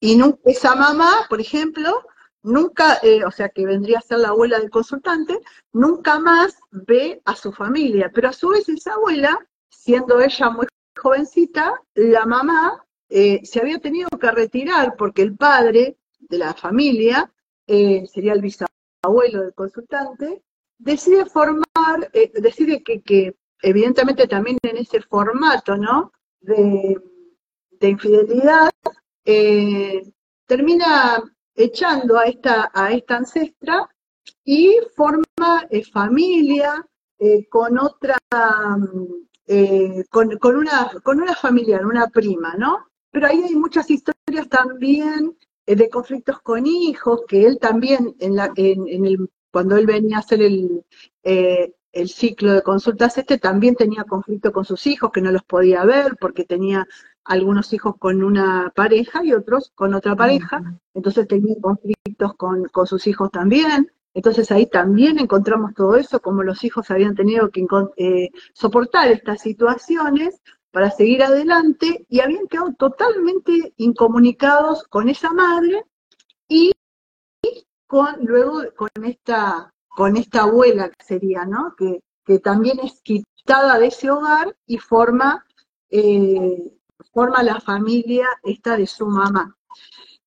[0.00, 2.04] Y esa mamá, por ejemplo,
[2.42, 5.40] nunca, eh, o sea, que vendría a ser la abuela del consultante,
[5.72, 8.10] nunca más ve a su familia.
[8.14, 13.78] Pero a su vez esa abuela, siendo ella muy jovencita, la mamá eh, se había
[13.78, 17.32] tenido que retirar porque el padre de la familia,
[17.66, 20.42] eh, sería el bisabuelo del consultante,
[20.78, 23.36] decide formar, decide que, que,
[23.68, 26.12] evidentemente también en ese formato, ¿no?
[26.40, 27.00] De,
[27.80, 28.70] de infidelidad,
[30.46, 31.22] termina
[31.54, 33.88] echando a esta, a esta ancestra
[34.44, 35.24] y forma
[35.92, 36.86] familia
[37.50, 38.18] con otra,
[40.10, 42.86] con, con, una, con una familiar, una prima, ¿no?
[43.10, 48.36] Pero ahí hay muchas historias también eh, de conflictos con hijos, que él también, en
[48.36, 50.84] la, en, el, cuando él venía a hacer el,
[51.24, 55.42] eh, el ciclo de consultas este, también tenía conflicto con sus hijos, que no los
[55.44, 56.86] podía ver porque tenía
[57.24, 60.62] algunos hijos con una pareja y otros con otra pareja,
[60.94, 63.90] entonces tenía conflictos con, con sus hijos también.
[64.14, 69.40] Entonces ahí también encontramos todo eso, como los hijos habían tenido que eh, soportar estas
[69.42, 75.84] situaciones para seguir adelante y habían quedado totalmente incomunicados con esa madre
[76.48, 76.72] y
[77.86, 81.74] con luego con esta con esta abuela que sería, ¿no?
[81.76, 85.46] Que, que también es quitada de ese hogar y forma
[85.88, 86.70] eh,
[87.14, 89.56] forma la familia esta de su mamá.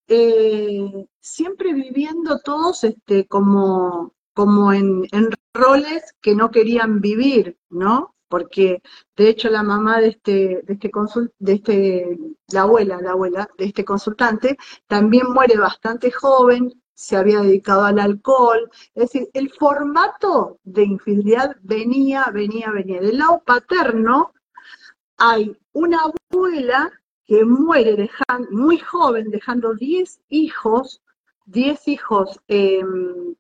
[0.08, 8.16] Eh, siempre viviendo todos este, como, como en, en roles que no querían vivir, ¿no?
[8.28, 8.82] porque
[9.18, 10.92] de hecho la mamá de este, de este
[11.40, 12.18] de este,
[12.52, 17.98] la abuela, la abuela de este consultante, también muere bastante joven, se había dedicado al
[17.98, 23.00] alcohol, es decir, el formato de infidelidad venía, venía, venía.
[23.00, 24.34] Del lado paterno
[25.16, 26.92] hay una abuela
[27.26, 31.02] que muere dejando, muy joven, dejando 10 hijos,
[31.46, 33.34] 10 hijos em,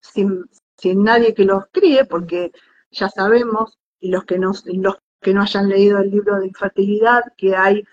[0.00, 2.50] sin, sin nadie que los críe, porque
[2.90, 7.22] ya sabemos y los que no, los que no hayan leído el libro de infertilidad,
[7.36, 7.84] que hay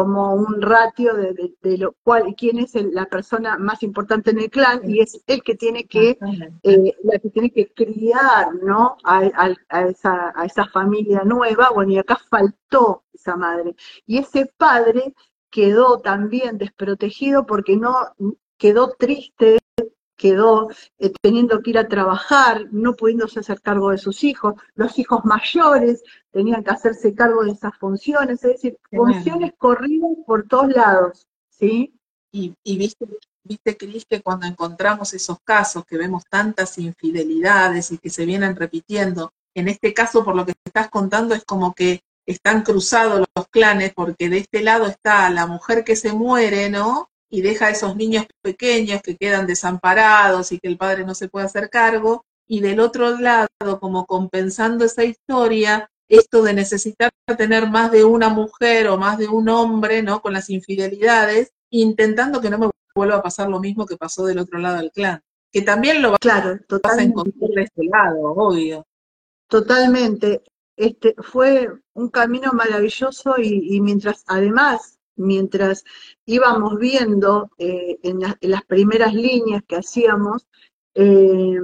[0.00, 4.80] como un ratio de, lo cual quién es la persona más importante en el clan
[4.88, 6.16] y es el que tiene que
[6.62, 9.50] eh, la que tiene que criar no a,
[9.86, 11.68] esa, a esa familia nueva.
[11.74, 13.74] Bueno y acá faltó esa madre.
[14.06, 15.14] Y ese padre
[15.50, 17.92] quedó también desprotegido porque no
[18.56, 19.58] quedó triste
[20.20, 24.98] quedó eh, teniendo que ir a trabajar, no pudiéndose hacer cargo de sus hijos, los
[24.98, 30.68] hijos mayores tenían que hacerse cargo de esas funciones, es decir, funciones corridas por todos
[30.68, 31.94] lados, ¿sí?
[32.32, 33.06] Y, viste,
[33.42, 38.54] viste, Cris, que cuando encontramos esos casos, que vemos tantas infidelidades y que se vienen
[38.54, 43.48] repitiendo, en este caso, por lo que estás contando, es como que están cruzados los
[43.48, 47.09] clanes, porque de este lado está la mujer que se muere, ¿no?
[47.30, 51.28] Y deja a esos niños pequeños que quedan desamparados y que el padre no se
[51.28, 57.70] puede hacer cargo, y del otro lado, como compensando esa historia, esto de necesitar tener
[57.70, 60.20] más de una mujer o más de un hombre, ¿no?
[60.20, 64.40] Con las infidelidades, intentando que no me vuelva a pasar lo mismo que pasó del
[64.40, 65.22] otro lado del clan.
[65.52, 68.84] Que también lo claro, vas a encontrar de este lado, obvio.
[69.48, 70.42] Totalmente.
[70.76, 75.84] Este, fue un camino maravilloso y, y mientras además mientras
[76.24, 80.48] íbamos viendo eh, en, las primeras líneas que hacíamos,
[80.94, 81.60] eh,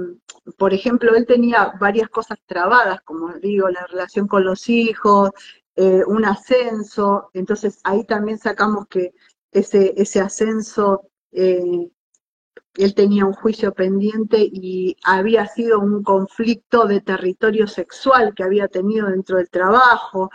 [0.57, 5.31] por ejemplo, él tenía varias cosas trabadas, como digo, la relación con los hijos,
[5.75, 9.13] eh, un ascenso, entonces ahí también sacamos que
[9.51, 17.67] ese, ese ascenso, él tenía un juicio pendiente y había sido un conflicto de territorio
[17.67, 20.29] sexual que había tenido dentro del trabajo,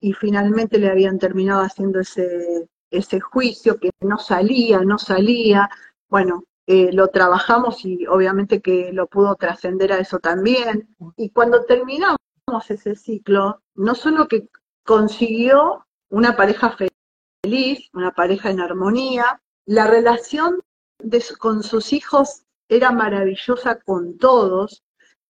[0.00, 5.68] y finalmente le habían terminado haciendo ese, ese juicio que no salía, no salía.
[6.08, 10.94] Bueno, eh, lo trabajamos y obviamente que lo pudo trascender a eso también.
[11.16, 12.18] Y cuando terminamos
[12.68, 14.48] ese ciclo, no solo que
[14.84, 20.60] consiguió una pareja feliz, una pareja en armonía, la relación
[21.38, 24.82] con sus hijos era maravillosa con todos,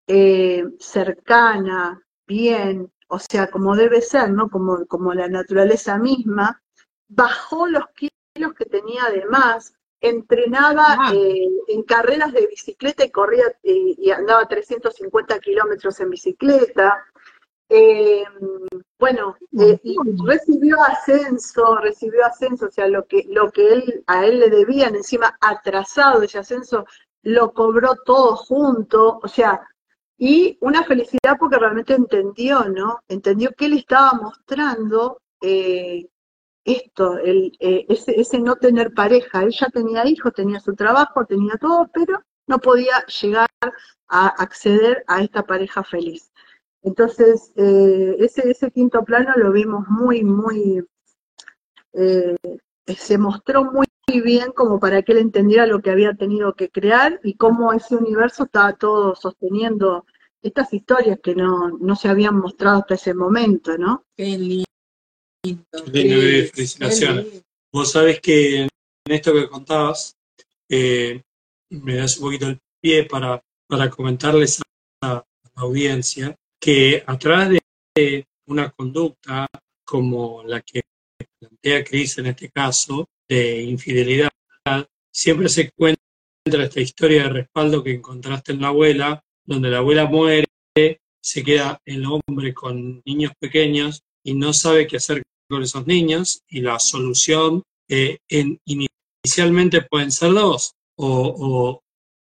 [0.06, 4.50] eh, cercana, bien, o sea, como debe ser, ¿no?
[4.50, 6.62] Como, como la naturaleza misma,
[7.08, 13.44] bajó los kilos que tenía de más, entrenaba eh, en carreras de bicicleta y corría
[13.62, 17.04] eh, y andaba 350 kilómetros en bicicleta.
[17.68, 18.24] Eh,
[18.98, 19.36] bueno,
[20.26, 24.94] recibió ascenso, recibió ascenso, o sea, lo que, lo que él, a él le debían
[24.94, 26.84] encima atrasado ese ascenso,
[27.22, 29.66] lo cobró todo junto, o sea,
[30.16, 33.00] y una felicidad porque realmente entendió, ¿no?
[33.08, 36.06] Entendió que él estaba mostrando eh,
[36.64, 39.42] esto, el, eh, ese, ese, no tener pareja.
[39.42, 43.48] Él ya tenía hijos, tenía su trabajo, tenía todo, pero no podía llegar
[44.08, 46.30] a acceder a esta pareja feliz.
[46.82, 50.84] Entonces, eh, ese, ese quinto plano lo vimos muy, muy,
[51.92, 53.86] se mostró muy
[54.20, 57.96] bien como para que él entendiera lo que había tenido que crear y cómo ese
[57.96, 60.06] universo estaba todo sosteniendo
[60.42, 64.04] estas historias que no, no se habían mostrado hasta ese momento, ¿no?
[64.16, 64.64] Qué lindo.
[65.42, 67.44] Qué felicitaciones.
[67.72, 68.68] Vos sabés que en
[69.06, 70.16] esto que contabas,
[70.68, 71.22] eh,
[71.70, 74.60] me das un poquito el pie para, para comentarles
[75.02, 75.24] a la
[75.56, 77.60] audiencia que a través
[77.94, 79.46] de una conducta
[79.84, 80.82] como la que
[81.38, 84.30] plantea Cris en este caso, de infidelidad,
[85.12, 90.06] siempre se encuentra esta historia de respaldo que encontraste en la abuela, donde la abuela
[90.06, 90.46] muere,
[91.22, 96.42] se queda el hombre con niños pequeños y no sabe qué hacer con esos niños
[96.48, 98.58] y la solución eh, en,
[99.24, 101.80] inicialmente pueden ser dos, o,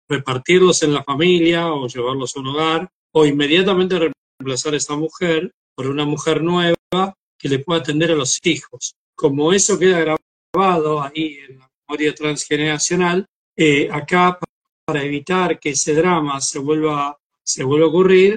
[0.08, 3.98] repartirlos en la familia o llevarlos a un hogar, o inmediatamente
[4.38, 8.94] reemplazar a esa mujer por una mujer nueva que le pueda atender a los hijos.
[9.14, 13.26] Como eso queda grabado ahí en la memoria transgeneracional,
[13.56, 14.38] eh, acá
[14.84, 18.36] para evitar que ese drama se vuelva, se vuelva a ocurrir,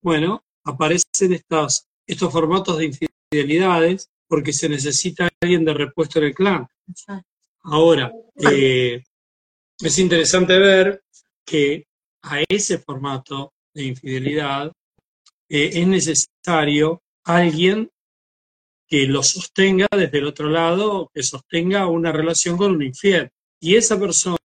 [0.00, 6.34] bueno, aparecen estos, estos formatos de infidelidades porque se necesita alguien de repuesto en el
[6.34, 6.66] clan.
[7.64, 9.02] Ahora, eh,
[9.78, 11.02] es interesante ver
[11.44, 11.86] que
[12.22, 14.72] a ese formato de infidelidad
[15.48, 17.90] eh, es necesario alguien
[18.92, 23.30] que lo sostenga desde el otro lado, que sostenga una relación con un infiel.
[23.58, 24.36] Y esa persona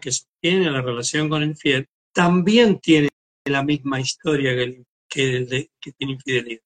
[0.00, 3.10] que sostiene la relación con el infiel también tiene
[3.44, 6.62] la misma historia que, que, que tiene infidelidad.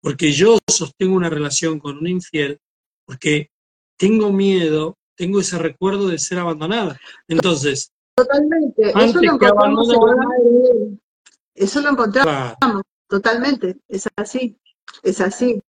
[0.00, 2.58] Porque yo sostengo una relación con un infiel
[3.04, 3.50] porque
[3.98, 6.98] tengo miedo, tengo ese recuerdo de ser abandonada.
[7.28, 9.88] Entonces, totalmente, eso lo encontramos
[11.54, 14.56] Eso lo encontramos, totalmente, es así,
[15.02, 15.60] es así.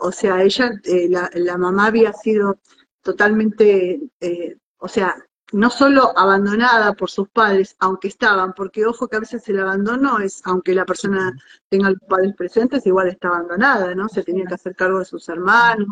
[0.00, 2.58] O sea, ella, eh, la, mamá había sido
[3.02, 5.14] totalmente, eh, o sea,
[5.52, 10.18] no solo abandonada por sus padres, aunque estaban, porque ojo que a veces el abandono
[10.18, 11.36] es, aunque la persona
[11.68, 14.08] tenga los padres presentes, igual está abandonada, ¿no?
[14.08, 15.88] Se tenía que hacer cargo de sus hermanos,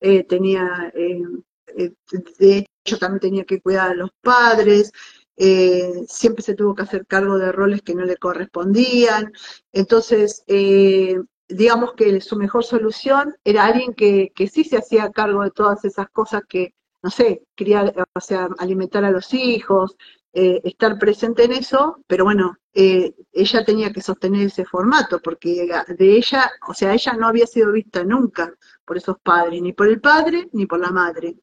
[0.00, 4.90] eh, tenía, de hecho también tenía que cuidar a los padres,
[5.36, 9.32] siempre se tuvo que hacer cargo de roles que no le correspondían.
[9.72, 11.18] Entonces, eh,
[11.48, 15.84] digamos que su mejor solución era alguien que, que sí se hacía cargo de todas
[15.84, 19.96] esas cosas que, no sé, criar, o sea, alimentar a los hijos,
[20.32, 25.68] eh, estar presente en eso, pero bueno, eh, ella tenía que sostener ese formato, porque
[25.86, 28.52] de ella, o sea, ella no había sido vista nunca
[28.84, 31.36] por esos padres, ni por el padre ni por la madre.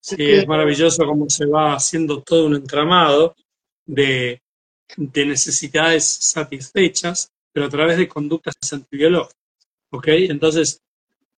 [0.00, 3.36] Sí, es maravilloso cómo se va haciendo todo un entramado
[3.86, 4.42] de,
[4.96, 9.36] de necesidades satisfechas pero a través de conductas antibiológicas.
[9.90, 10.08] ¿Ok?
[10.08, 10.82] Entonces,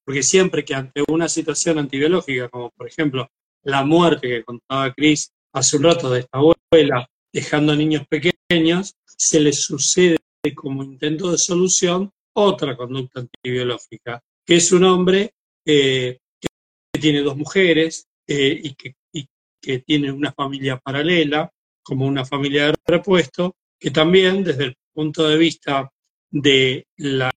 [0.04, 3.28] porque siempre que ante una situación antibiológica, como por ejemplo
[3.62, 9.40] la muerte que contaba Cris hace un rato de esta abuela dejando niños pequeños, se
[9.40, 10.18] le sucede
[10.54, 15.32] como intento de solución otra conducta antibiológica, que es un hombre
[15.64, 21.50] eh, que tiene dos mujeres eh, y que tiene una familia paralela,
[21.82, 25.90] como una familia de repuesto, que también desde el punto de vista
[26.34, 27.30] de la,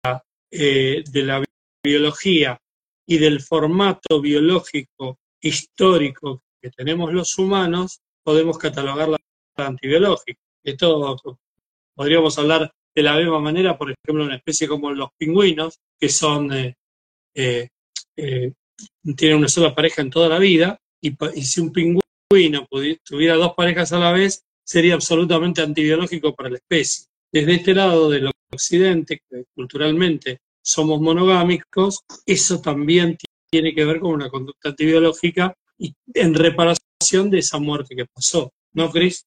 [0.51, 1.45] eh, de la
[1.85, 2.59] biología
[3.07, 9.19] y del formato biológico histórico que tenemos los humanos, podemos catalogarla
[9.55, 10.41] antibiológica.
[10.65, 11.17] Esto
[11.95, 16.51] podríamos hablar de la misma manera, por ejemplo, una especie como los pingüinos, que son
[16.55, 16.75] eh,
[17.35, 17.69] eh,
[19.15, 22.67] tienen una sola pareja en toda la vida, y, y si un pingüino
[23.05, 27.07] tuviera dos parejas a la vez, sería absolutamente antibiológico para la especie.
[27.33, 33.17] Desde este lado del occidente, que culturalmente somos monogámicos, eso también
[33.51, 38.53] tiene que ver con una conducta antibiológica y en reparación de esa muerte que pasó.
[38.73, 39.27] ¿No, Cris?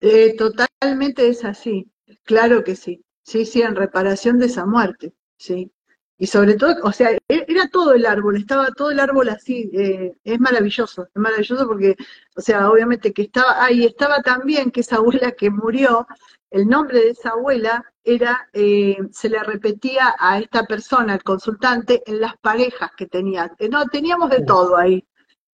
[0.00, 1.90] Eh, totalmente es así,
[2.24, 3.04] claro que sí.
[3.24, 5.70] Sí, sí, en reparación de esa muerte, sí.
[6.18, 9.70] Y sobre todo, o sea, e-, era todo el árbol, estaba todo el árbol así,
[9.72, 11.96] eh, es maravilloso, es maravilloso porque,
[12.36, 16.06] o sea, obviamente que estaba, ahí estaba también que esa abuela que murió,
[16.50, 22.02] el nombre de esa abuela era, eh, se le repetía a esta persona, el consultante,
[22.06, 23.52] en las parejas que tenía.
[23.58, 25.04] Eh, no, teníamos de todo ahí,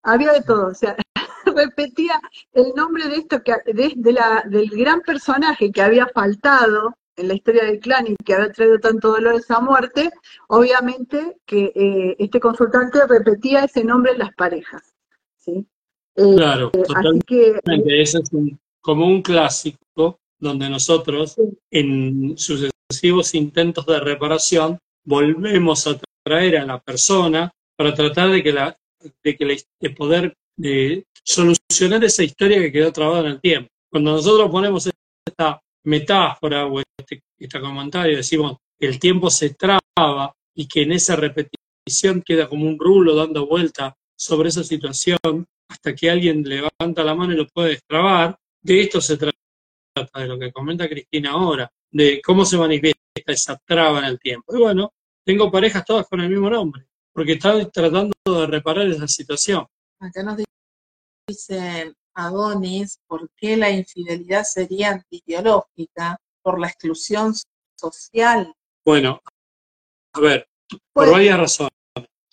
[0.03, 0.97] había de todo, o sea,
[1.47, 2.21] repetía
[2.53, 7.35] el nombre de esto, que, de, la, del gran personaje que había faltado en la
[7.35, 10.11] historia del clan y que había traído tanto dolor esa muerte,
[10.49, 14.95] obviamente que eh, este consultante repetía ese nombre en las parejas.
[15.37, 15.67] ¿sí?
[16.15, 17.27] claro, totalmente.
[17.27, 17.61] Que,
[18.01, 18.31] Ese es
[18.81, 21.37] como un clásico donde nosotros
[21.71, 28.53] en sucesivos intentos de reparación volvemos a traer a la persona para tratar de que
[28.53, 28.77] la,
[29.23, 33.69] de que la, de poder de solucionar esa historia que quedó trabada en el tiempo.
[33.91, 34.89] Cuando nosotros ponemos
[35.27, 40.93] esta metáfora o este, este comentario, decimos que el tiempo se traba y que en
[40.93, 45.19] esa repetición queda como un rulo dando vuelta sobre esa situación
[45.71, 49.37] hasta que alguien levanta la mano y lo puede destrabar, de esto se trata,
[50.15, 54.57] de lo que comenta Cristina ahora, de cómo se manifiesta esa traba en el tiempo.
[54.57, 54.93] Y bueno,
[55.25, 59.67] tengo parejas todas con el mismo nombre, porque están tratando de reparar esa situación.
[60.01, 60.39] Acá nos
[62.19, 66.21] Adonis, ¿por qué la infidelidad sería antibiológica?
[66.43, 67.33] Por la exclusión
[67.77, 68.53] social.
[68.85, 69.21] Bueno,
[70.13, 70.49] a ver,
[70.93, 71.73] por varias razones.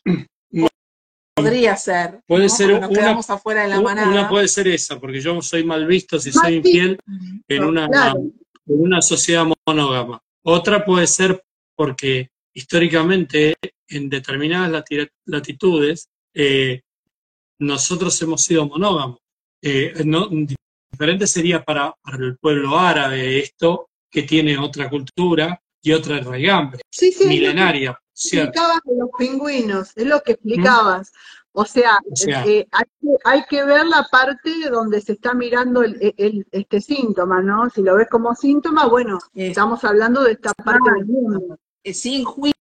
[1.36, 2.22] Podría ser.
[2.26, 2.88] Puede ser una,
[3.28, 4.10] afuera de la manada.
[4.10, 6.98] Una puede ser esa, porque yo soy mal visto si soy infiel
[7.48, 8.34] en una, en
[8.66, 10.22] una sociedad monógama.
[10.44, 11.44] Otra puede ser
[11.76, 13.56] porque históricamente
[13.88, 14.84] en determinadas
[15.26, 16.82] latitudes eh,
[17.60, 19.20] nosotros hemos sido monógamos.
[19.68, 20.30] Eh, no,
[20.92, 26.82] diferente sería para, el pueblo árabe esto, que tiene otra cultura y otra raigambre,
[27.28, 28.00] milenaria.
[28.14, 31.12] Explicabas de los pingüinos, es lo que explicabas.
[31.52, 31.98] O sea,
[32.46, 32.68] eh,
[33.24, 37.68] hay, que, ver la parte donde se está mirando el, este síntoma, ¿no?
[37.72, 41.58] Si lo ves como síntoma, bueno, estamos hablando de esta parte del mundo.
[41.84, 42.55] Sin juicio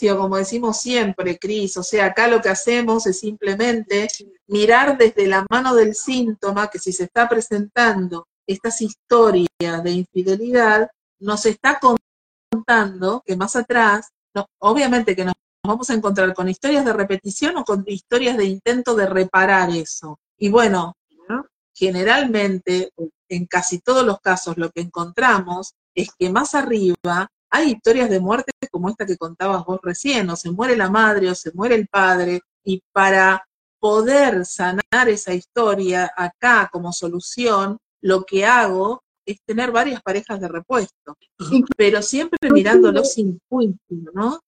[0.00, 1.76] como decimos siempre, Cris.
[1.76, 4.08] O sea, acá lo que hacemos es simplemente
[4.46, 9.48] mirar desde la mano del síntoma que si se está presentando estas historias
[9.82, 10.90] de infidelidad,
[11.20, 14.08] nos está contando que más atrás,
[14.58, 15.34] obviamente que nos
[15.64, 20.18] vamos a encontrar con historias de repetición o con historias de intento de reparar eso.
[20.38, 20.94] Y bueno,
[21.74, 22.90] generalmente,
[23.28, 28.18] en casi todos los casos, lo que encontramos es que más arriba hay historias de
[28.18, 31.76] muerte como esta que contabas vos recién, o se muere la madre o se muere
[31.76, 33.46] el padre, y para
[33.78, 40.48] poder sanar esa historia acá como solución, lo que hago es tener varias parejas de
[40.48, 41.16] repuesto,
[41.76, 44.40] pero siempre mirándolo sin juicio, ¿no?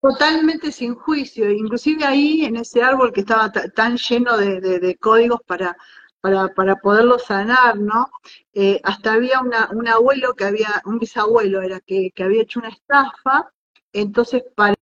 [0.00, 5.76] Totalmente sin juicio, inclusive ahí en ese árbol que estaba tan lleno de códigos para
[6.24, 8.08] para, para poderlo sanar, ¿no?
[8.54, 12.60] Eh, hasta había una, un abuelo que había, un bisabuelo era que, que había hecho
[12.60, 13.52] una estafa,
[13.92, 14.74] entonces para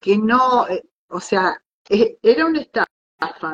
[0.00, 2.88] que no, eh, o sea, eh, era una estafa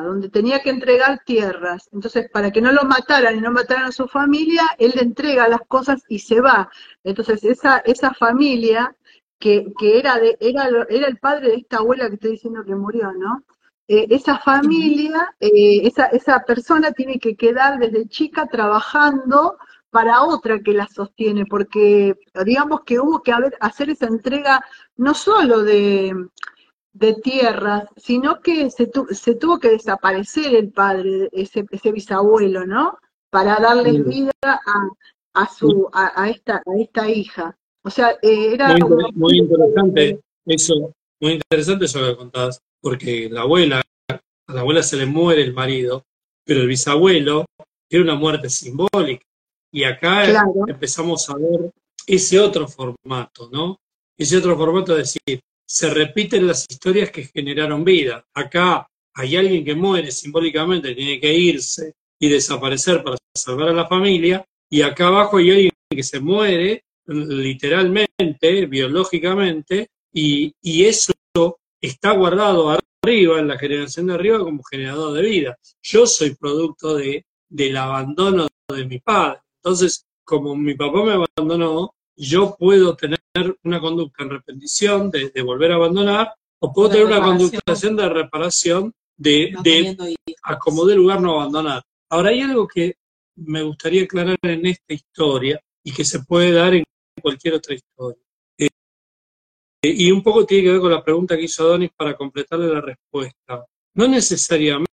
[0.03, 3.91] donde tenía que entregar tierras, entonces para que no lo mataran y no mataran a
[3.91, 6.69] su familia, él le entrega las cosas y se va.
[7.03, 8.95] Entonces esa, esa familia
[9.37, 12.75] que, que era, de, era, era el padre de esta abuela que estoy diciendo que
[12.75, 13.43] murió, ¿no?
[13.93, 19.57] Eh, esa familia, eh, esa, esa persona tiene que quedar desde chica trabajando
[19.91, 24.65] para otra que la sostiene, porque digamos que hubo que hacer esa entrega
[24.97, 26.11] no solo de,
[26.91, 32.97] de tierras, sino que se, se, tuvo que desaparecer el padre, ese, ese bisabuelo, ¿no?
[33.29, 34.89] Para darle vida a,
[35.35, 37.55] a su, a, esta, a esta hija.
[37.83, 38.75] O sea, eh, era...
[38.75, 43.81] Muy, muy interesante eso, muy interesante eso que contabas porque la abuela,
[44.47, 46.05] a la abuela se le muere el marido,
[46.45, 47.45] pero el bisabuelo
[47.87, 49.25] tiene una muerte simbólica.
[49.71, 51.71] Y acá empezamos a ver
[52.05, 53.79] ese otro formato, ¿no?
[54.17, 58.23] Ese otro formato de decir, se repiten las historias que generaron vida.
[58.33, 63.87] Acá hay alguien que muere simbólicamente, tiene que irse y desaparecer para salvar a la
[63.87, 71.13] familia, y acá abajo hay alguien que se muere literalmente, biológicamente, y, y eso
[71.81, 72.69] está guardado
[73.03, 75.57] arriba, en la generación de arriba, como generador de vida.
[75.81, 79.39] Yo soy producto de, del abandono de mi padre.
[79.61, 83.19] Entonces, como mi papá me abandonó, yo puedo tener
[83.63, 88.93] una conducta en repetición de, volver a abandonar, o puedo tener una conducta de reparación
[89.17, 90.15] de, de
[90.59, 91.83] como de lugar no abandonar.
[92.09, 92.95] Ahora hay algo que
[93.35, 96.83] me gustaría aclarar en esta historia y que se puede dar en
[97.21, 98.22] cualquier otra historia.
[99.85, 102.79] Y un poco tiene que ver con la pregunta que hizo Adonis para completarle la
[102.79, 103.65] respuesta.
[103.95, 104.87] No necesariamente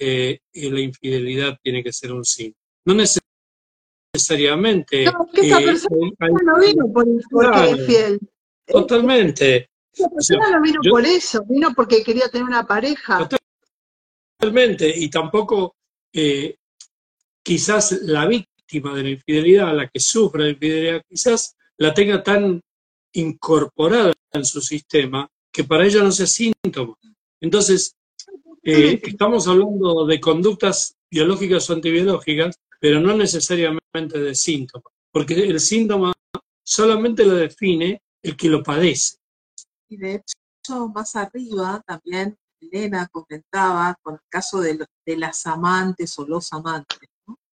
[0.00, 2.54] eh, la infidelidad tiene que ser un sí.
[2.86, 2.94] No
[4.14, 5.04] necesariamente.
[5.04, 6.12] No, que esa eh, persona
[6.44, 8.18] no vino por, porque es fiel.
[8.66, 9.68] Totalmente.
[9.92, 13.28] Esa persona no vino por eso, vino porque quería tener una pareja.
[14.38, 14.92] Totalmente.
[14.96, 15.76] Y tampoco
[16.10, 16.56] eh,
[17.42, 22.62] quizás la víctima de la infidelidad, la que sufre la infidelidad, quizás la tenga tan
[23.16, 26.96] incorporada en su sistema que para ella no sea síntoma.
[27.40, 27.96] Entonces,
[28.62, 35.60] eh, estamos hablando de conductas biológicas o antibiológicas, pero no necesariamente de síntomas, porque el
[35.60, 36.12] síntoma
[36.62, 39.16] solamente lo define el que lo padece.
[39.88, 44.78] Y de hecho, más arriba también Elena comentaba con el caso de,
[45.16, 46.98] las amantes o los amantes.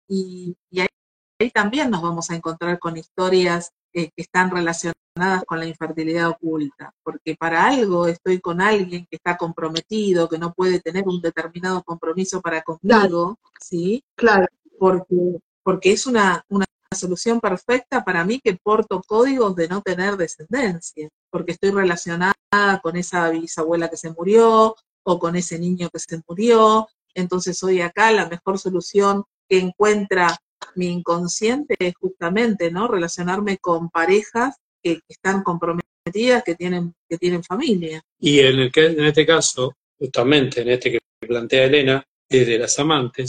[0.09, 5.00] Y, ahí, también nos vamos a encontrar con historias eh, que están relacionadas
[5.47, 10.53] con la infertilidad oculta, porque para algo estoy con alguien que está comprometido, que no
[10.53, 14.03] puede tener un determinado compromiso para conmigo, ¿sí?
[14.17, 14.47] Claro.
[14.79, 20.17] Porque, porque es una, una solución perfecta para mí que porto códigos de no tener
[20.17, 22.35] descendencia, porque estoy relacionada
[22.83, 26.89] con esa bisabuela que se murió o con ese niño que se murió.
[27.15, 30.37] Entonces hoy acá la mejor solución que encuentra
[30.75, 32.89] mi inconsciente es justamente, ¿no?
[32.89, 38.03] Relacionarme con parejas que, están comprometidas, que tienen, que tienen familia.
[38.19, 43.29] Y en, el en este caso, justamente en este que plantea Elena, de las amantes,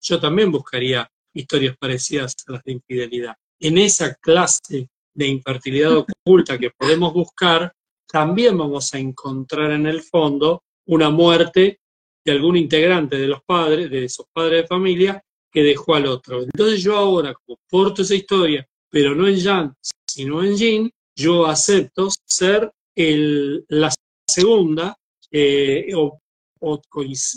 [0.00, 3.34] yo también buscaría historias parecidas a las de infidelidad.
[3.58, 7.72] En esa clase de infertilidad oculta que podemos buscar,
[8.06, 11.80] también vamos a encontrar en el fondo una muerte
[12.24, 16.42] de algún integrante de los padres, de esos padres de familia, que dejó al otro.
[16.42, 19.74] Entonces yo ahora, como porto esa historia, pero no en Jan,
[20.06, 23.90] sino en Jin, yo acepto ser el, la
[24.28, 24.94] segunda
[25.30, 26.18] eh, o,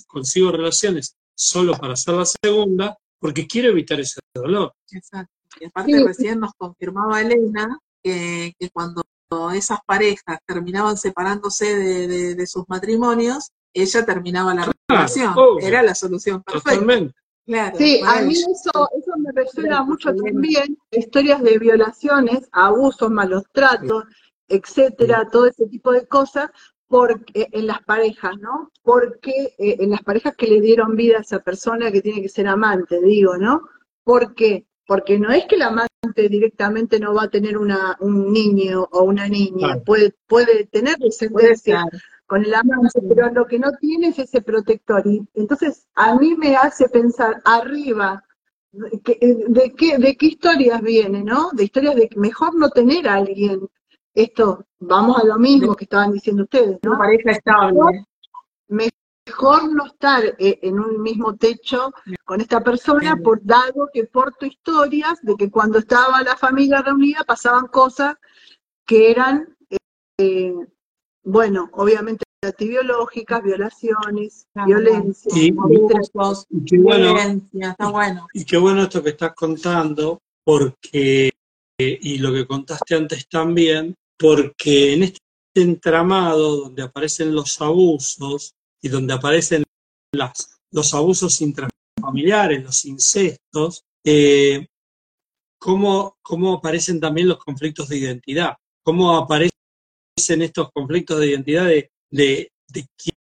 [0.05, 4.73] consigo relaciones solo para ser la segunda porque quiero evitar ese dolor.
[4.91, 5.31] Exacto.
[5.59, 9.01] Y aparte recién nos confirmaba Elena que, cuando
[9.53, 11.73] esas parejas terminaban separándose
[12.35, 15.33] de, sus matrimonios, ella terminaba la relación.
[15.61, 16.71] Era la solución perfecta.
[16.71, 17.15] Totalmente.
[17.77, 24.05] Sí, a mí eso, eso me resuena mucho también, historias de violaciones, abusos, malos tratos,
[24.47, 26.49] etcétera, todo ese tipo de cosas,
[26.87, 28.71] porque en las parejas, ¿no?
[28.83, 32.29] Porque eh, en las parejas que le dieron vida a esa persona que tiene que
[32.29, 33.61] ser amante, digo, ¿no?
[34.03, 34.65] ¿Por qué?
[34.87, 39.03] Porque no es que el amante directamente no va a tener una, un niño o
[39.03, 41.85] una niña, puede, puede tener descendencia
[42.25, 45.05] con el amante, pero lo que no tiene es ese protector.
[45.05, 48.23] Y entonces a mí me hace pensar arriba,
[48.71, 51.51] de, de, qué, de qué historias viene, ¿no?
[51.53, 53.61] De historias de que mejor no tener a alguien
[54.13, 56.97] esto, vamos a lo mismo que estaban diciendo ustedes, ¿no?
[56.97, 58.05] Pareja estable.
[58.67, 61.91] Mejor no estar eh, en un mismo techo
[62.23, 67.23] con esta persona, por dado que porto historias de que cuando estaba la familia reunida
[67.25, 68.15] pasaban cosas
[68.85, 69.57] que eran,
[70.17, 70.53] eh,
[71.25, 75.51] bueno, obviamente antibiológicas, violaciones, violencia, y,
[76.65, 77.19] qué bueno,
[77.53, 78.27] está bueno.
[78.33, 81.31] Y qué bueno esto que estás contando, porque,
[81.79, 85.19] y lo que contaste antes también, porque en este
[85.55, 89.63] entramado donde aparecen los abusos y donde aparecen
[90.13, 94.67] las, los abusos intrafamiliares, los incestos, eh,
[95.57, 96.17] cómo,
[96.55, 99.57] aparecen también los conflictos de identidad, cómo aparecen
[100.17, 102.51] estos conflictos de identidad de, de,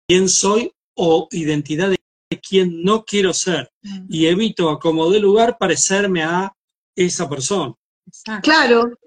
[0.08, 2.00] quién soy o identidad de
[2.40, 4.06] quién no quiero ser mm.
[4.10, 6.54] y evito a como de lugar parecerme a
[6.96, 7.74] esa persona.
[8.42, 8.98] Claro,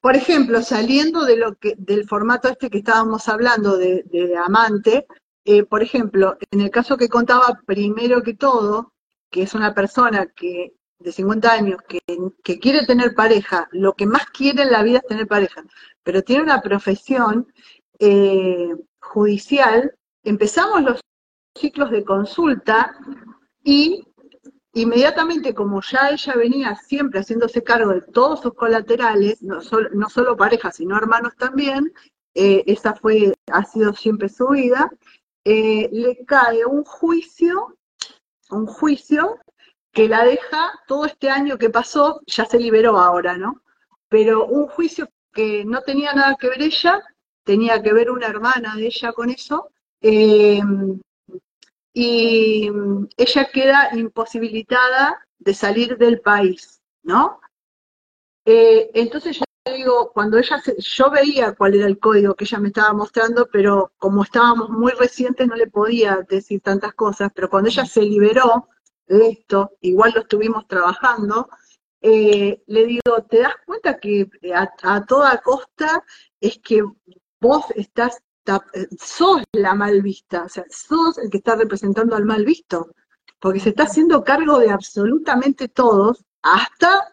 [0.00, 4.04] por ejemplo, saliendo de lo que, del formato este que estábamos hablando de,
[4.44, 5.06] amante,
[5.44, 8.94] eh, por ejemplo, en el caso que contaba primero que todo,
[9.30, 14.26] que es una persona que de 50 años que, quiere tener pareja, lo que más
[14.26, 15.64] quiere en la vida es tener pareja,
[16.02, 17.52] pero tiene una profesión
[17.98, 19.94] eh, judicial,
[20.24, 21.00] empezamos los
[21.56, 22.96] ciclos de consulta
[23.62, 24.04] y
[24.74, 30.08] inmediatamente, como ya ella venía siempre haciéndose cargo de todos sus colaterales, no solo, no
[30.08, 31.92] solo parejas, sino hermanos también,
[32.34, 34.90] eh, esa fue, ha sido siempre su vida,
[35.44, 37.76] eh, le cae un juicio,
[38.50, 39.38] un juicio
[39.92, 43.62] que la deja todo este año que pasó, ya se liberó ahora, ¿no?
[44.08, 47.02] Pero un juicio que no tenía nada que ver ella,
[47.44, 49.70] tenía que ver una hermana de ella con eso,
[50.00, 50.60] eh,
[51.92, 52.70] y
[53.16, 57.40] ella queda imposibilitada de salir del país, ¿no?
[58.44, 62.68] Eh, entonces yo digo, cuando ella, yo veía cuál era el código que ella me
[62.68, 67.68] estaba mostrando, pero como estábamos muy recientes no le podía decir tantas cosas, pero cuando
[67.68, 68.68] ella se liberó
[69.08, 71.48] de esto, igual lo estuvimos trabajando,
[72.00, 74.28] eh, le digo, ¿te das cuenta que
[74.84, 76.04] a toda costa
[76.40, 76.82] es que
[77.40, 82.24] vos estás eh, sos la mal vista, o sea, sos el que está representando al
[82.24, 82.94] mal visto,
[83.40, 87.12] porque se está haciendo cargo de absolutamente todos, hasta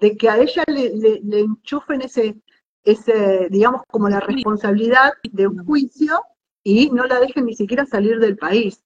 [0.00, 2.42] de que a ella le, enchufen ese,
[2.82, 6.20] ese, digamos, como la responsabilidad de un juicio
[6.64, 8.83] y no la dejen ni siquiera salir del país.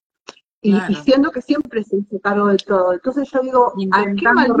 [0.61, 2.91] Y, siendo que siempre se hizo cargo de todo.
[2.91, 4.53] Entonces yo digo, ¿a qué mal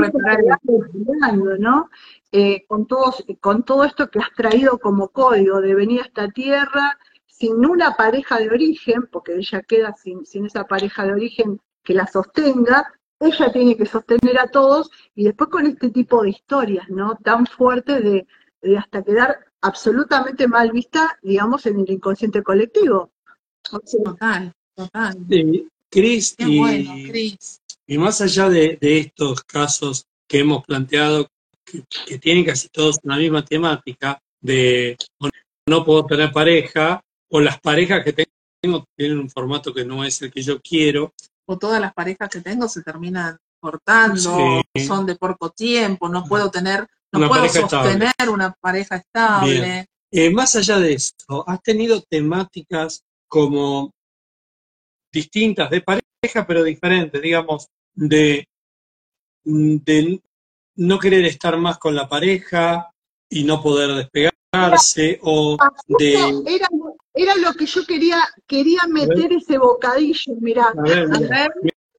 [1.59, 1.89] ¿no?
[2.31, 6.29] Eh, con, todos, con todo esto que has traído como código de venir a esta
[6.29, 6.97] tierra,
[7.27, 11.93] sin una pareja de origen, porque ella queda sin, sin esa pareja de origen que
[11.93, 16.87] la sostenga, ella tiene que sostener a todos y después con este tipo de historias,
[16.89, 17.17] ¿no?
[17.17, 23.11] Tan fuertes de, hasta quedar absolutamente mal vista, digamos, en el inconsciente colectivo.
[24.03, 25.17] total, total.
[25.89, 31.27] Cris, y, más allá de, estos casos que hemos planteado,
[31.65, 34.95] que, tienen casi todos la misma temática, de
[35.67, 38.13] no puedo tener pareja, o las parejas que
[38.61, 41.13] tengo tienen un formato que no es el que yo quiero,
[41.49, 46.51] o todas las parejas que tengo se terminan cortando, son de poco tiempo, no puedo
[46.51, 49.87] tener, no puedo sostener una pareja estable.
[50.11, 53.91] Eh, más allá de eso, ¿has tenido temáticas como
[55.11, 58.47] distintas de pareja, pero diferentes, digamos, de,
[59.43, 60.21] de
[60.75, 62.91] no querer estar más con la pareja
[63.29, 65.57] y no poder despegarse, o
[65.87, 66.15] de...
[67.13, 70.67] Era lo que yo quería, quería meter ese bocadillo, mirá.
[70.67, 71.09] A ver,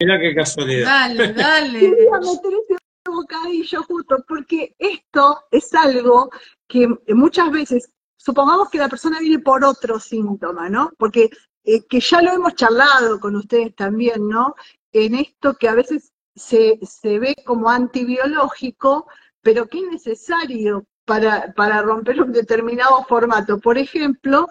[0.01, 0.87] mira, qué casualidad.
[0.87, 1.79] Dale, dale.
[1.79, 6.31] Quería meter ese bocadillo justo, porque esto es algo
[6.67, 10.91] que muchas veces, supongamos que la persona viene por otro síntoma, ¿no?
[10.97, 11.29] Porque
[11.65, 14.55] eh, que ya lo hemos charlado con ustedes también, ¿no?
[14.93, 19.07] En esto que a veces se, se ve como antibiológico,
[19.43, 23.59] pero que es necesario para, para romper un determinado formato.
[23.59, 24.49] Por ejemplo,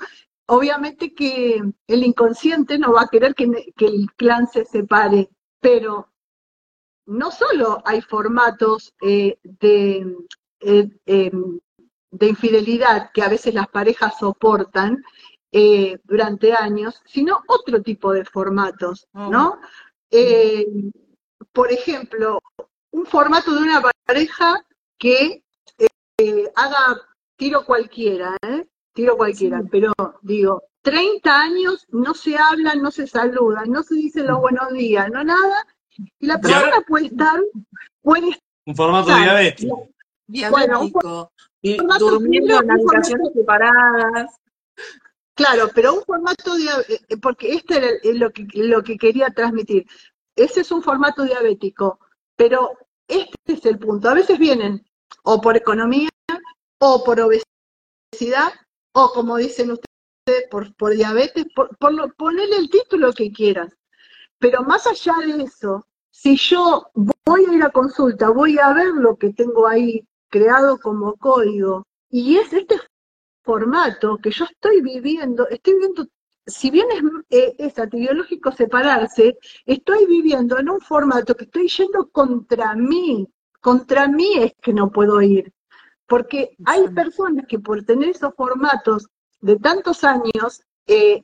[0.47, 3.45] obviamente que el inconsciente no va a querer que,
[3.77, 5.29] el clan se separe,
[5.61, 6.11] pero
[7.05, 10.15] no solo hay formatos eh, de,
[10.59, 11.59] eh, em,
[12.11, 15.03] de infidelidad que a veces las parejas soportan
[15.51, 19.29] eh, durante años, sino otro tipo de formatos, oh.
[19.29, 19.59] ¿no?
[21.51, 22.39] por ejemplo,
[22.91, 24.65] un formato de una pareja
[24.97, 25.43] que
[26.55, 27.01] haga
[27.37, 28.67] tiro cualquiera, ¿eh?
[28.93, 34.27] tiro cualquiera, pero digo, 30 años no se hablan, no se saludan, no se dicen
[34.27, 35.65] los buenos días, no nada,
[36.19, 37.39] y la persona puede estar,
[38.01, 39.87] puede Un formato diabético.
[40.27, 41.31] Diabético.
[41.61, 44.39] y durmiendo en habitaciones separadas.
[45.39, 49.87] Claro, pero un formato diabético, eh, porque este es lo que, lo que quería transmitir.
[50.35, 51.97] Ese es un formato diabético,
[52.35, 52.77] pero
[53.07, 54.09] este es el punto.
[54.09, 54.85] A veces vienen
[55.23, 56.09] o por economía
[56.81, 58.51] o por obesidad
[58.91, 63.73] o como dicen ustedes, por, por diabetes, por, por ponerle el título que quieras.
[64.39, 68.87] Pero más allá de eso, si yo voy a ir a consulta, voy a ver
[68.87, 72.75] lo que tengo ahí creado como código, y es este
[73.43, 76.05] formato que yo estoy viviendo, estoy viviendo,
[76.45, 82.09] si bien es, eh, es antibiológico separarse, estoy viviendo en un formato que estoy yendo
[82.09, 83.27] contra mí,
[83.61, 85.53] contra mí es que no puedo ir.
[86.07, 89.07] Porque hay personas que por tener esos formatos
[89.41, 91.23] de tantos años eh,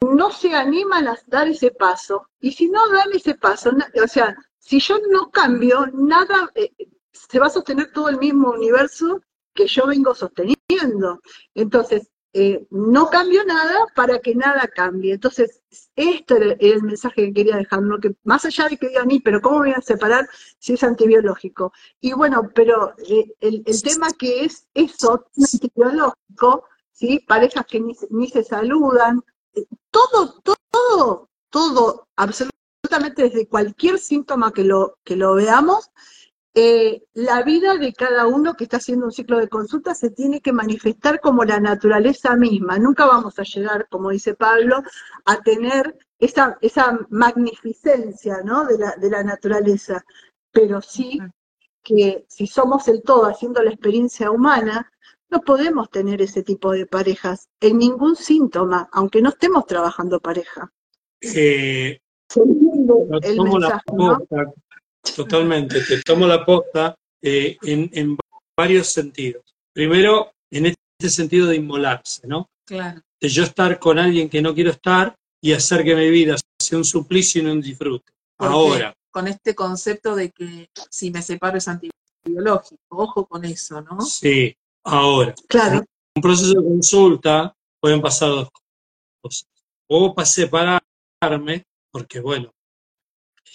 [0.00, 2.28] no se animan a dar ese paso.
[2.40, 3.70] Y si no dan ese paso,
[4.02, 6.70] o sea, si yo no cambio, nada, eh,
[7.12, 9.22] se va a sostener todo el mismo universo
[9.58, 11.20] que yo vengo sosteniendo.
[11.54, 15.14] Entonces, eh, no cambio nada para que nada cambie.
[15.14, 15.60] Entonces,
[15.96, 17.98] esto era el mensaje que quería dejar, ¿no?
[17.98, 20.28] que más allá de que digan, pero ¿cómo voy a separar
[20.60, 21.72] si es antibiológico?
[22.00, 27.18] Y bueno, pero eh, el, tema que es eso, antibiológico, ¿sí?
[27.26, 29.20] parejas que ni, ni se saludan,
[29.54, 30.40] eh, todo,
[30.70, 35.90] todo, todo, absolutamente desde cualquier síntoma que lo, que lo veamos,
[36.54, 40.40] eh, la vida de cada uno que está haciendo un ciclo de consulta se tiene
[40.40, 42.78] que manifestar como la naturaleza misma.
[42.78, 44.82] Nunca vamos a llegar, como dice Pablo,
[45.24, 48.64] a tener esa, esa magnificencia ¿no?
[48.64, 50.04] de, la, de la naturaleza,
[50.50, 51.20] pero sí
[51.82, 54.90] que si somos el todo haciendo la experiencia humana,
[55.30, 60.72] no podemos tener ese tipo de parejas en ningún síntoma, aunque no estemos trabajando pareja.
[61.20, 62.00] Eh,
[63.22, 64.18] el mensaje, ¿no?
[65.16, 68.16] Totalmente, te tomo la posta eh, en,
[68.56, 69.42] varios sentidos.
[69.72, 72.48] Primero, en este sentido de inmolarse, ¿no?
[72.66, 73.00] Claro.
[73.20, 76.78] De yo estar con alguien que no quiero estar y hacer que mi vida sea
[76.78, 78.12] un suplicio y no un disfrute.
[78.38, 78.94] Ahora.
[79.10, 84.00] Con este concepto de que si me separo es antibiológico, ojo con eso, ¿no?
[84.00, 84.54] Sí,
[84.84, 85.34] ahora.
[85.48, 85.78] Claro.
[85.78, 85.86] En
[86.16, 88.48] un proceso de consulta pueden pasar dos
[89.22, 89.48] cosas.
[89.88, 92.50] O para separarme, porque bueno,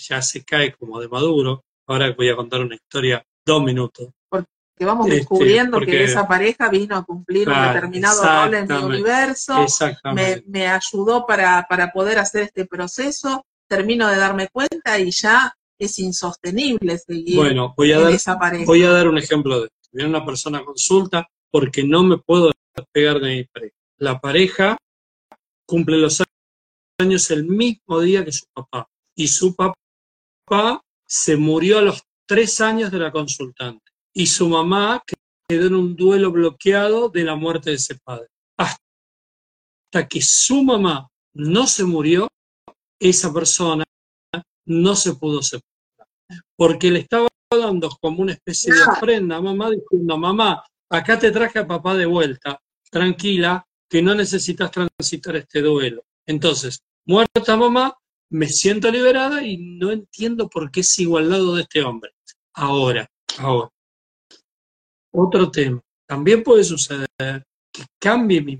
[0.07, 1.63] ya se cae como de maduro.
[1.87, 4.09] Ahora voy a contar una historia, dos minutos.
[4.29, 4.47] Porque
[4.81, 9.65] vamos este, descubriendo que esa pareja vino a cumplir un determinado rol en mi universo,
[10.13, 15.53] me, me, ayudó para, para poder hacer este proceso, termino de darme cuenta y ya
[15.77, 18.65] es insostenible seguir bueno, voy a dar, esa pareja.
[18.65, 19.89] Voy a dar un ejemplo de esto.
[19.91, 23.75] Viene una persona a consulta porque no me puedo despegar de mi pareja.
[23.97, 24.77] La pareja
[25.65, 26.23] cumple los
[26.99, 28.87] años el mismo día que su papá.
[29.15, 29.75] Y su papá
[31.05, 33.91] se murió a los tres años de la consultante.
[34.13, 35.01] Y su mamá
[35.47, 38.27] quedó en un duelo bloqueado de la muerte de ese padre.
[38.57, 42.27] Hasta que su mamá no se murió,
[42.99, 43.83] esa persona
[44.65, 45.67] no se pudo separar.
[46.55, 51.31] Porque le estaba dando como una especie de ofrenda a mamá diciendo, mamá, acá te
[51.31, 56.03] traje a papá de vuelta, tranquila, que no necesitas transitar este duelo.
[56.25, 57.93] Entonces, muerta mamá,
[58.33, 62.11] me siento liberada y no entiendo por qué sigo al lado de este hombre.
[62.55, 63.07] Ahora,
[63.37, 63.69] ahora.
[65.13, 65.79] Otro tema.
[66.07, 67.07] También puede suceder
[67.71, 68.59] que cambie mi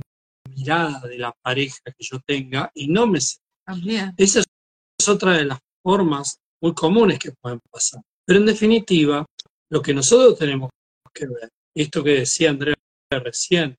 [0.56, 3.20] mirada de la pareja que yo tenga y no me
[3.66, 4.14] También.
[4.16, 8.02] Esa es otra de las formas muy comunes que pueden pasar.
[8.26, 9.26] Pero en definitiva,
[9.72, 10.70] lo que nosotros tenemos
[11.12, 12.76] que ver, esto que decía Andrea
[13.10, 13.76] recién,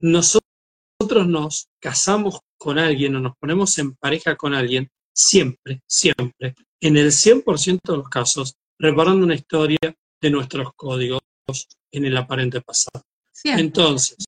[0.00, 0.40] nosotros
[1.26, 7.10] nos casamos con alguien o nos ponemos en pareja con alguien, siempre, siempre, en el
[7.10, 9.78] 100% de los casos, reparando una historia
[10.20, 11.20] de nuestros códigos
[11.90, 13.02] en el aparente pasado.
[13.44, 14.24] Entonces,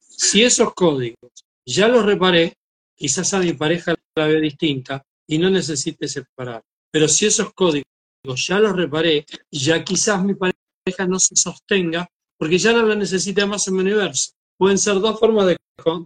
[0.00, 1.30] si esos códigos
[1.64, 2.54] ya los reparé,
[2.96, 6.62] quizás a mi pareja la vea distinta y no necesite separar.
[6.90, 7.84] Pero si esos códigos
[8.24, 12.08] ya los reparé, ya quizás mi pareja no se sostenga
[12.38, 14.32] porque ya no la necesita más en mi universo.
[14.58, 15.56] Pueden ser dos formas de,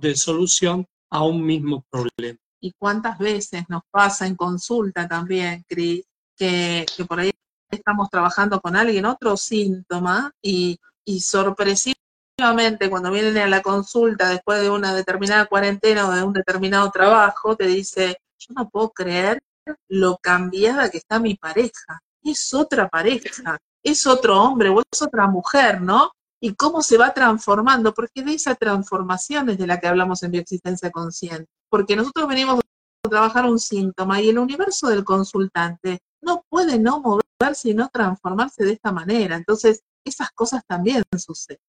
[0.01, 2.39] de solución a un mismo problema.
[2.61, 6.05] ¿Y cuántas veces nos pasa en consulta también, Cris,
[6.37, 7.31] que, por ahí
[7.71, 14.61] estamos trabajando con alguien otro síntoma y, y sorpresivamente cuando vienen a la consulta después
[14.61, 19.41] de una determinada cuarentena o de un determinado trabajo, te dice, yo no puedo creer
[19.89, 22.01] lo cambiada que está mi pareja.
[22.23, 26.13] Es otra pareja, es otro hombre o es otra mujer, ¿no?
[26.41, 30.31] Y cómo se va transformando, porque de esa transformación es de la que hablamos en
[30.33, 31.51] bioexistencia consciente.
[31.71, 32.61] Porque nosotros venimos
[33.05, 37.89] a trabajar un síntoma y el universo del consultante no puede no moverse y no
[37.89, 39.37] transformarse de esta manera.
[39.37, 41.61] Entonces, esas cosas también suceden.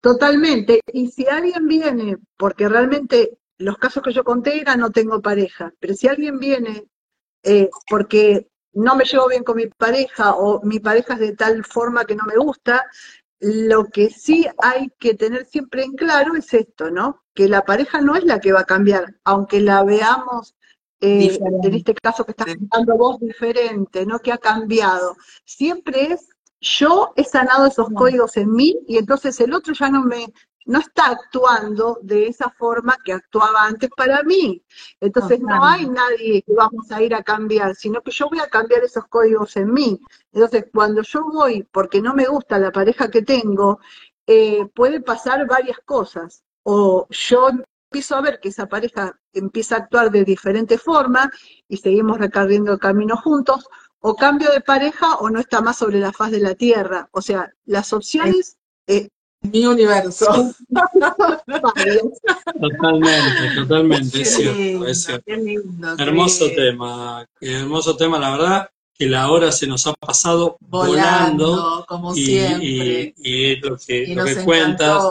[0.00, 0.80] Totalmente.
[0.92, 5.72] Y si alguien viene, porque realmente los casos que yo conté eran no tengo pareja,
[5.78, 6.86] pero si alguien viene
[7.42, 11.64] eh, porque no me llevo bien con mi pareja o mi pareja es de tal
[11.64, 12.84] forma que no me gusta,
[13.44, 17.22] lo que sí hay que tener siempre en claro es esto, ¿no?
[17.34, 20.54] Que la pareja no es la que va a cambiar, aunque la veamos
[21.00, 24.18] eh, en este caso que estás contando vos diferente, ¿no?
[24.18, 25.16] Que ha cambiado.
[25.44, 26.28] Siempre es
[26.60, 30.32] yo he sanado esos códigos en mí y entonces el otro ya no me
[30.66, 34.62] no está actuando de esa forma que actuaba antes para mí.
[35.00, 38.48] Entonces no hay nadie que vamos a ir a cambiar, sino que yo voy a
[38.48, 40.00] cambiar esos códigos en mí.
[40.32, 43.78] Entonces cuando yo voy porque no me gusta la pareja que tengo,
[44.26, 46.42] eh, puede pasar varias cosas.
[46.62, 47.50] O yo
[47.90, 51.30] empiezo a ver que esa pareja empieza a actuar de diferente forma
[51.68, 53.68] y seguimos recorriendo el camino juntos,
[54.00, 57.08] o cambio de pareja o no está más sobre la faz de la tierra.
[57.12, 58.58] O sea, las opciones...
[58.86, 59.08] Eh,
[59.50, 60.26] mi universo.
[62.60, 65.32] totalmente, totalmente, es cierto, es cierto.
[65.98, 72.14] hermoso tema, hermoso tema, la verdad que la hora se nos ha pasado volando, como
[72.14, 73.14] y, siempre.
[73.16, 75.02] Y, lo que, lo que cuentas,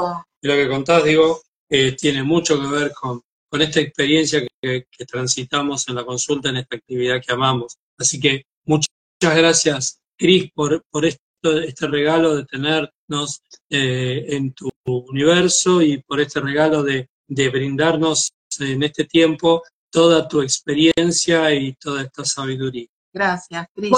[0.42, 4.86] y lo que contás, digo, eh, tiene mucho que ver con, con esta experiencia que,
[4.90, 7.78] que, transitamos en la consulta, en esta actividad que amamos.
[7.98, 8.88] Así que muchas
[9.20, 11.22] gracias, Cris, por, por esto,
[11.52, 18.34] este regalo de tenernos eh, en tu universo y por este regalo de, de brindarnos
[18.60, 22.88] en este tiempo toda tu experiencia y toda esta sabiduría.
[23.14, 23.92] Gracias, Cris.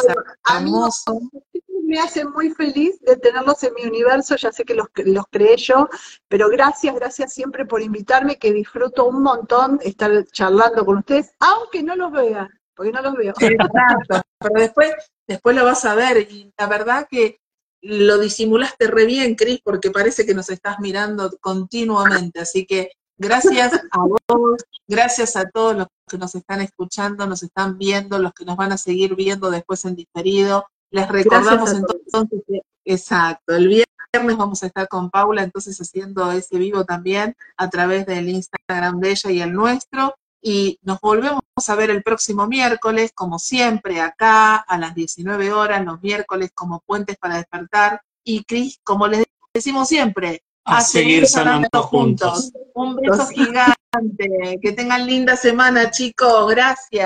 [0.50, 1.22] hermoso.
[1.86, 5.56] me hace muy feliz de tenerlos en mi universo, ya sé que los, los creé
[5.56, 5.88] yo,
[6.28, 11.82] pero gracias, gracias siempre por invitarme, que disfruto un montón estar charlando con ustedes, aunque
[11.82, 13.34] no los vea, porque no los veo.
[14.40, 14.94] pero después,
[15.28, 17.40] después lo vas a ver, y la verdad que
[17.82, 23.74] lo disimulaste re bien, Cris, porque parece que nos estás mirando continuamente, así que gracias
[23.92, 28.46] a vos, gracias a todos los que nos están escuchando, nos están viendo, los que
[28.46, 30.66] nos van a seguir viendo después en diferido.
[30.92, 36.58] Les recordamos entonces que, exacto, el viernes vamos a estar con Paula entonces haciendo ese
[36.58, 40.16] vivo también a través del Instagram de ella y el nuestro.
[40.48, 45.84] Y nos volvemos a ver el próximo miércoles, como siempre, acá a las 19 horas,
[45.84, 48.04] los miércoles como puentes para despertar.
[48.24, 52.52] Y Cris, como les decimos siempre, a, seguir sanando juntos.
[52.76, 54.60] Un beso gigante.
[54.62, 56.48] Que tengan linda semana, chicos.
[56.52, 57.04] Gracias.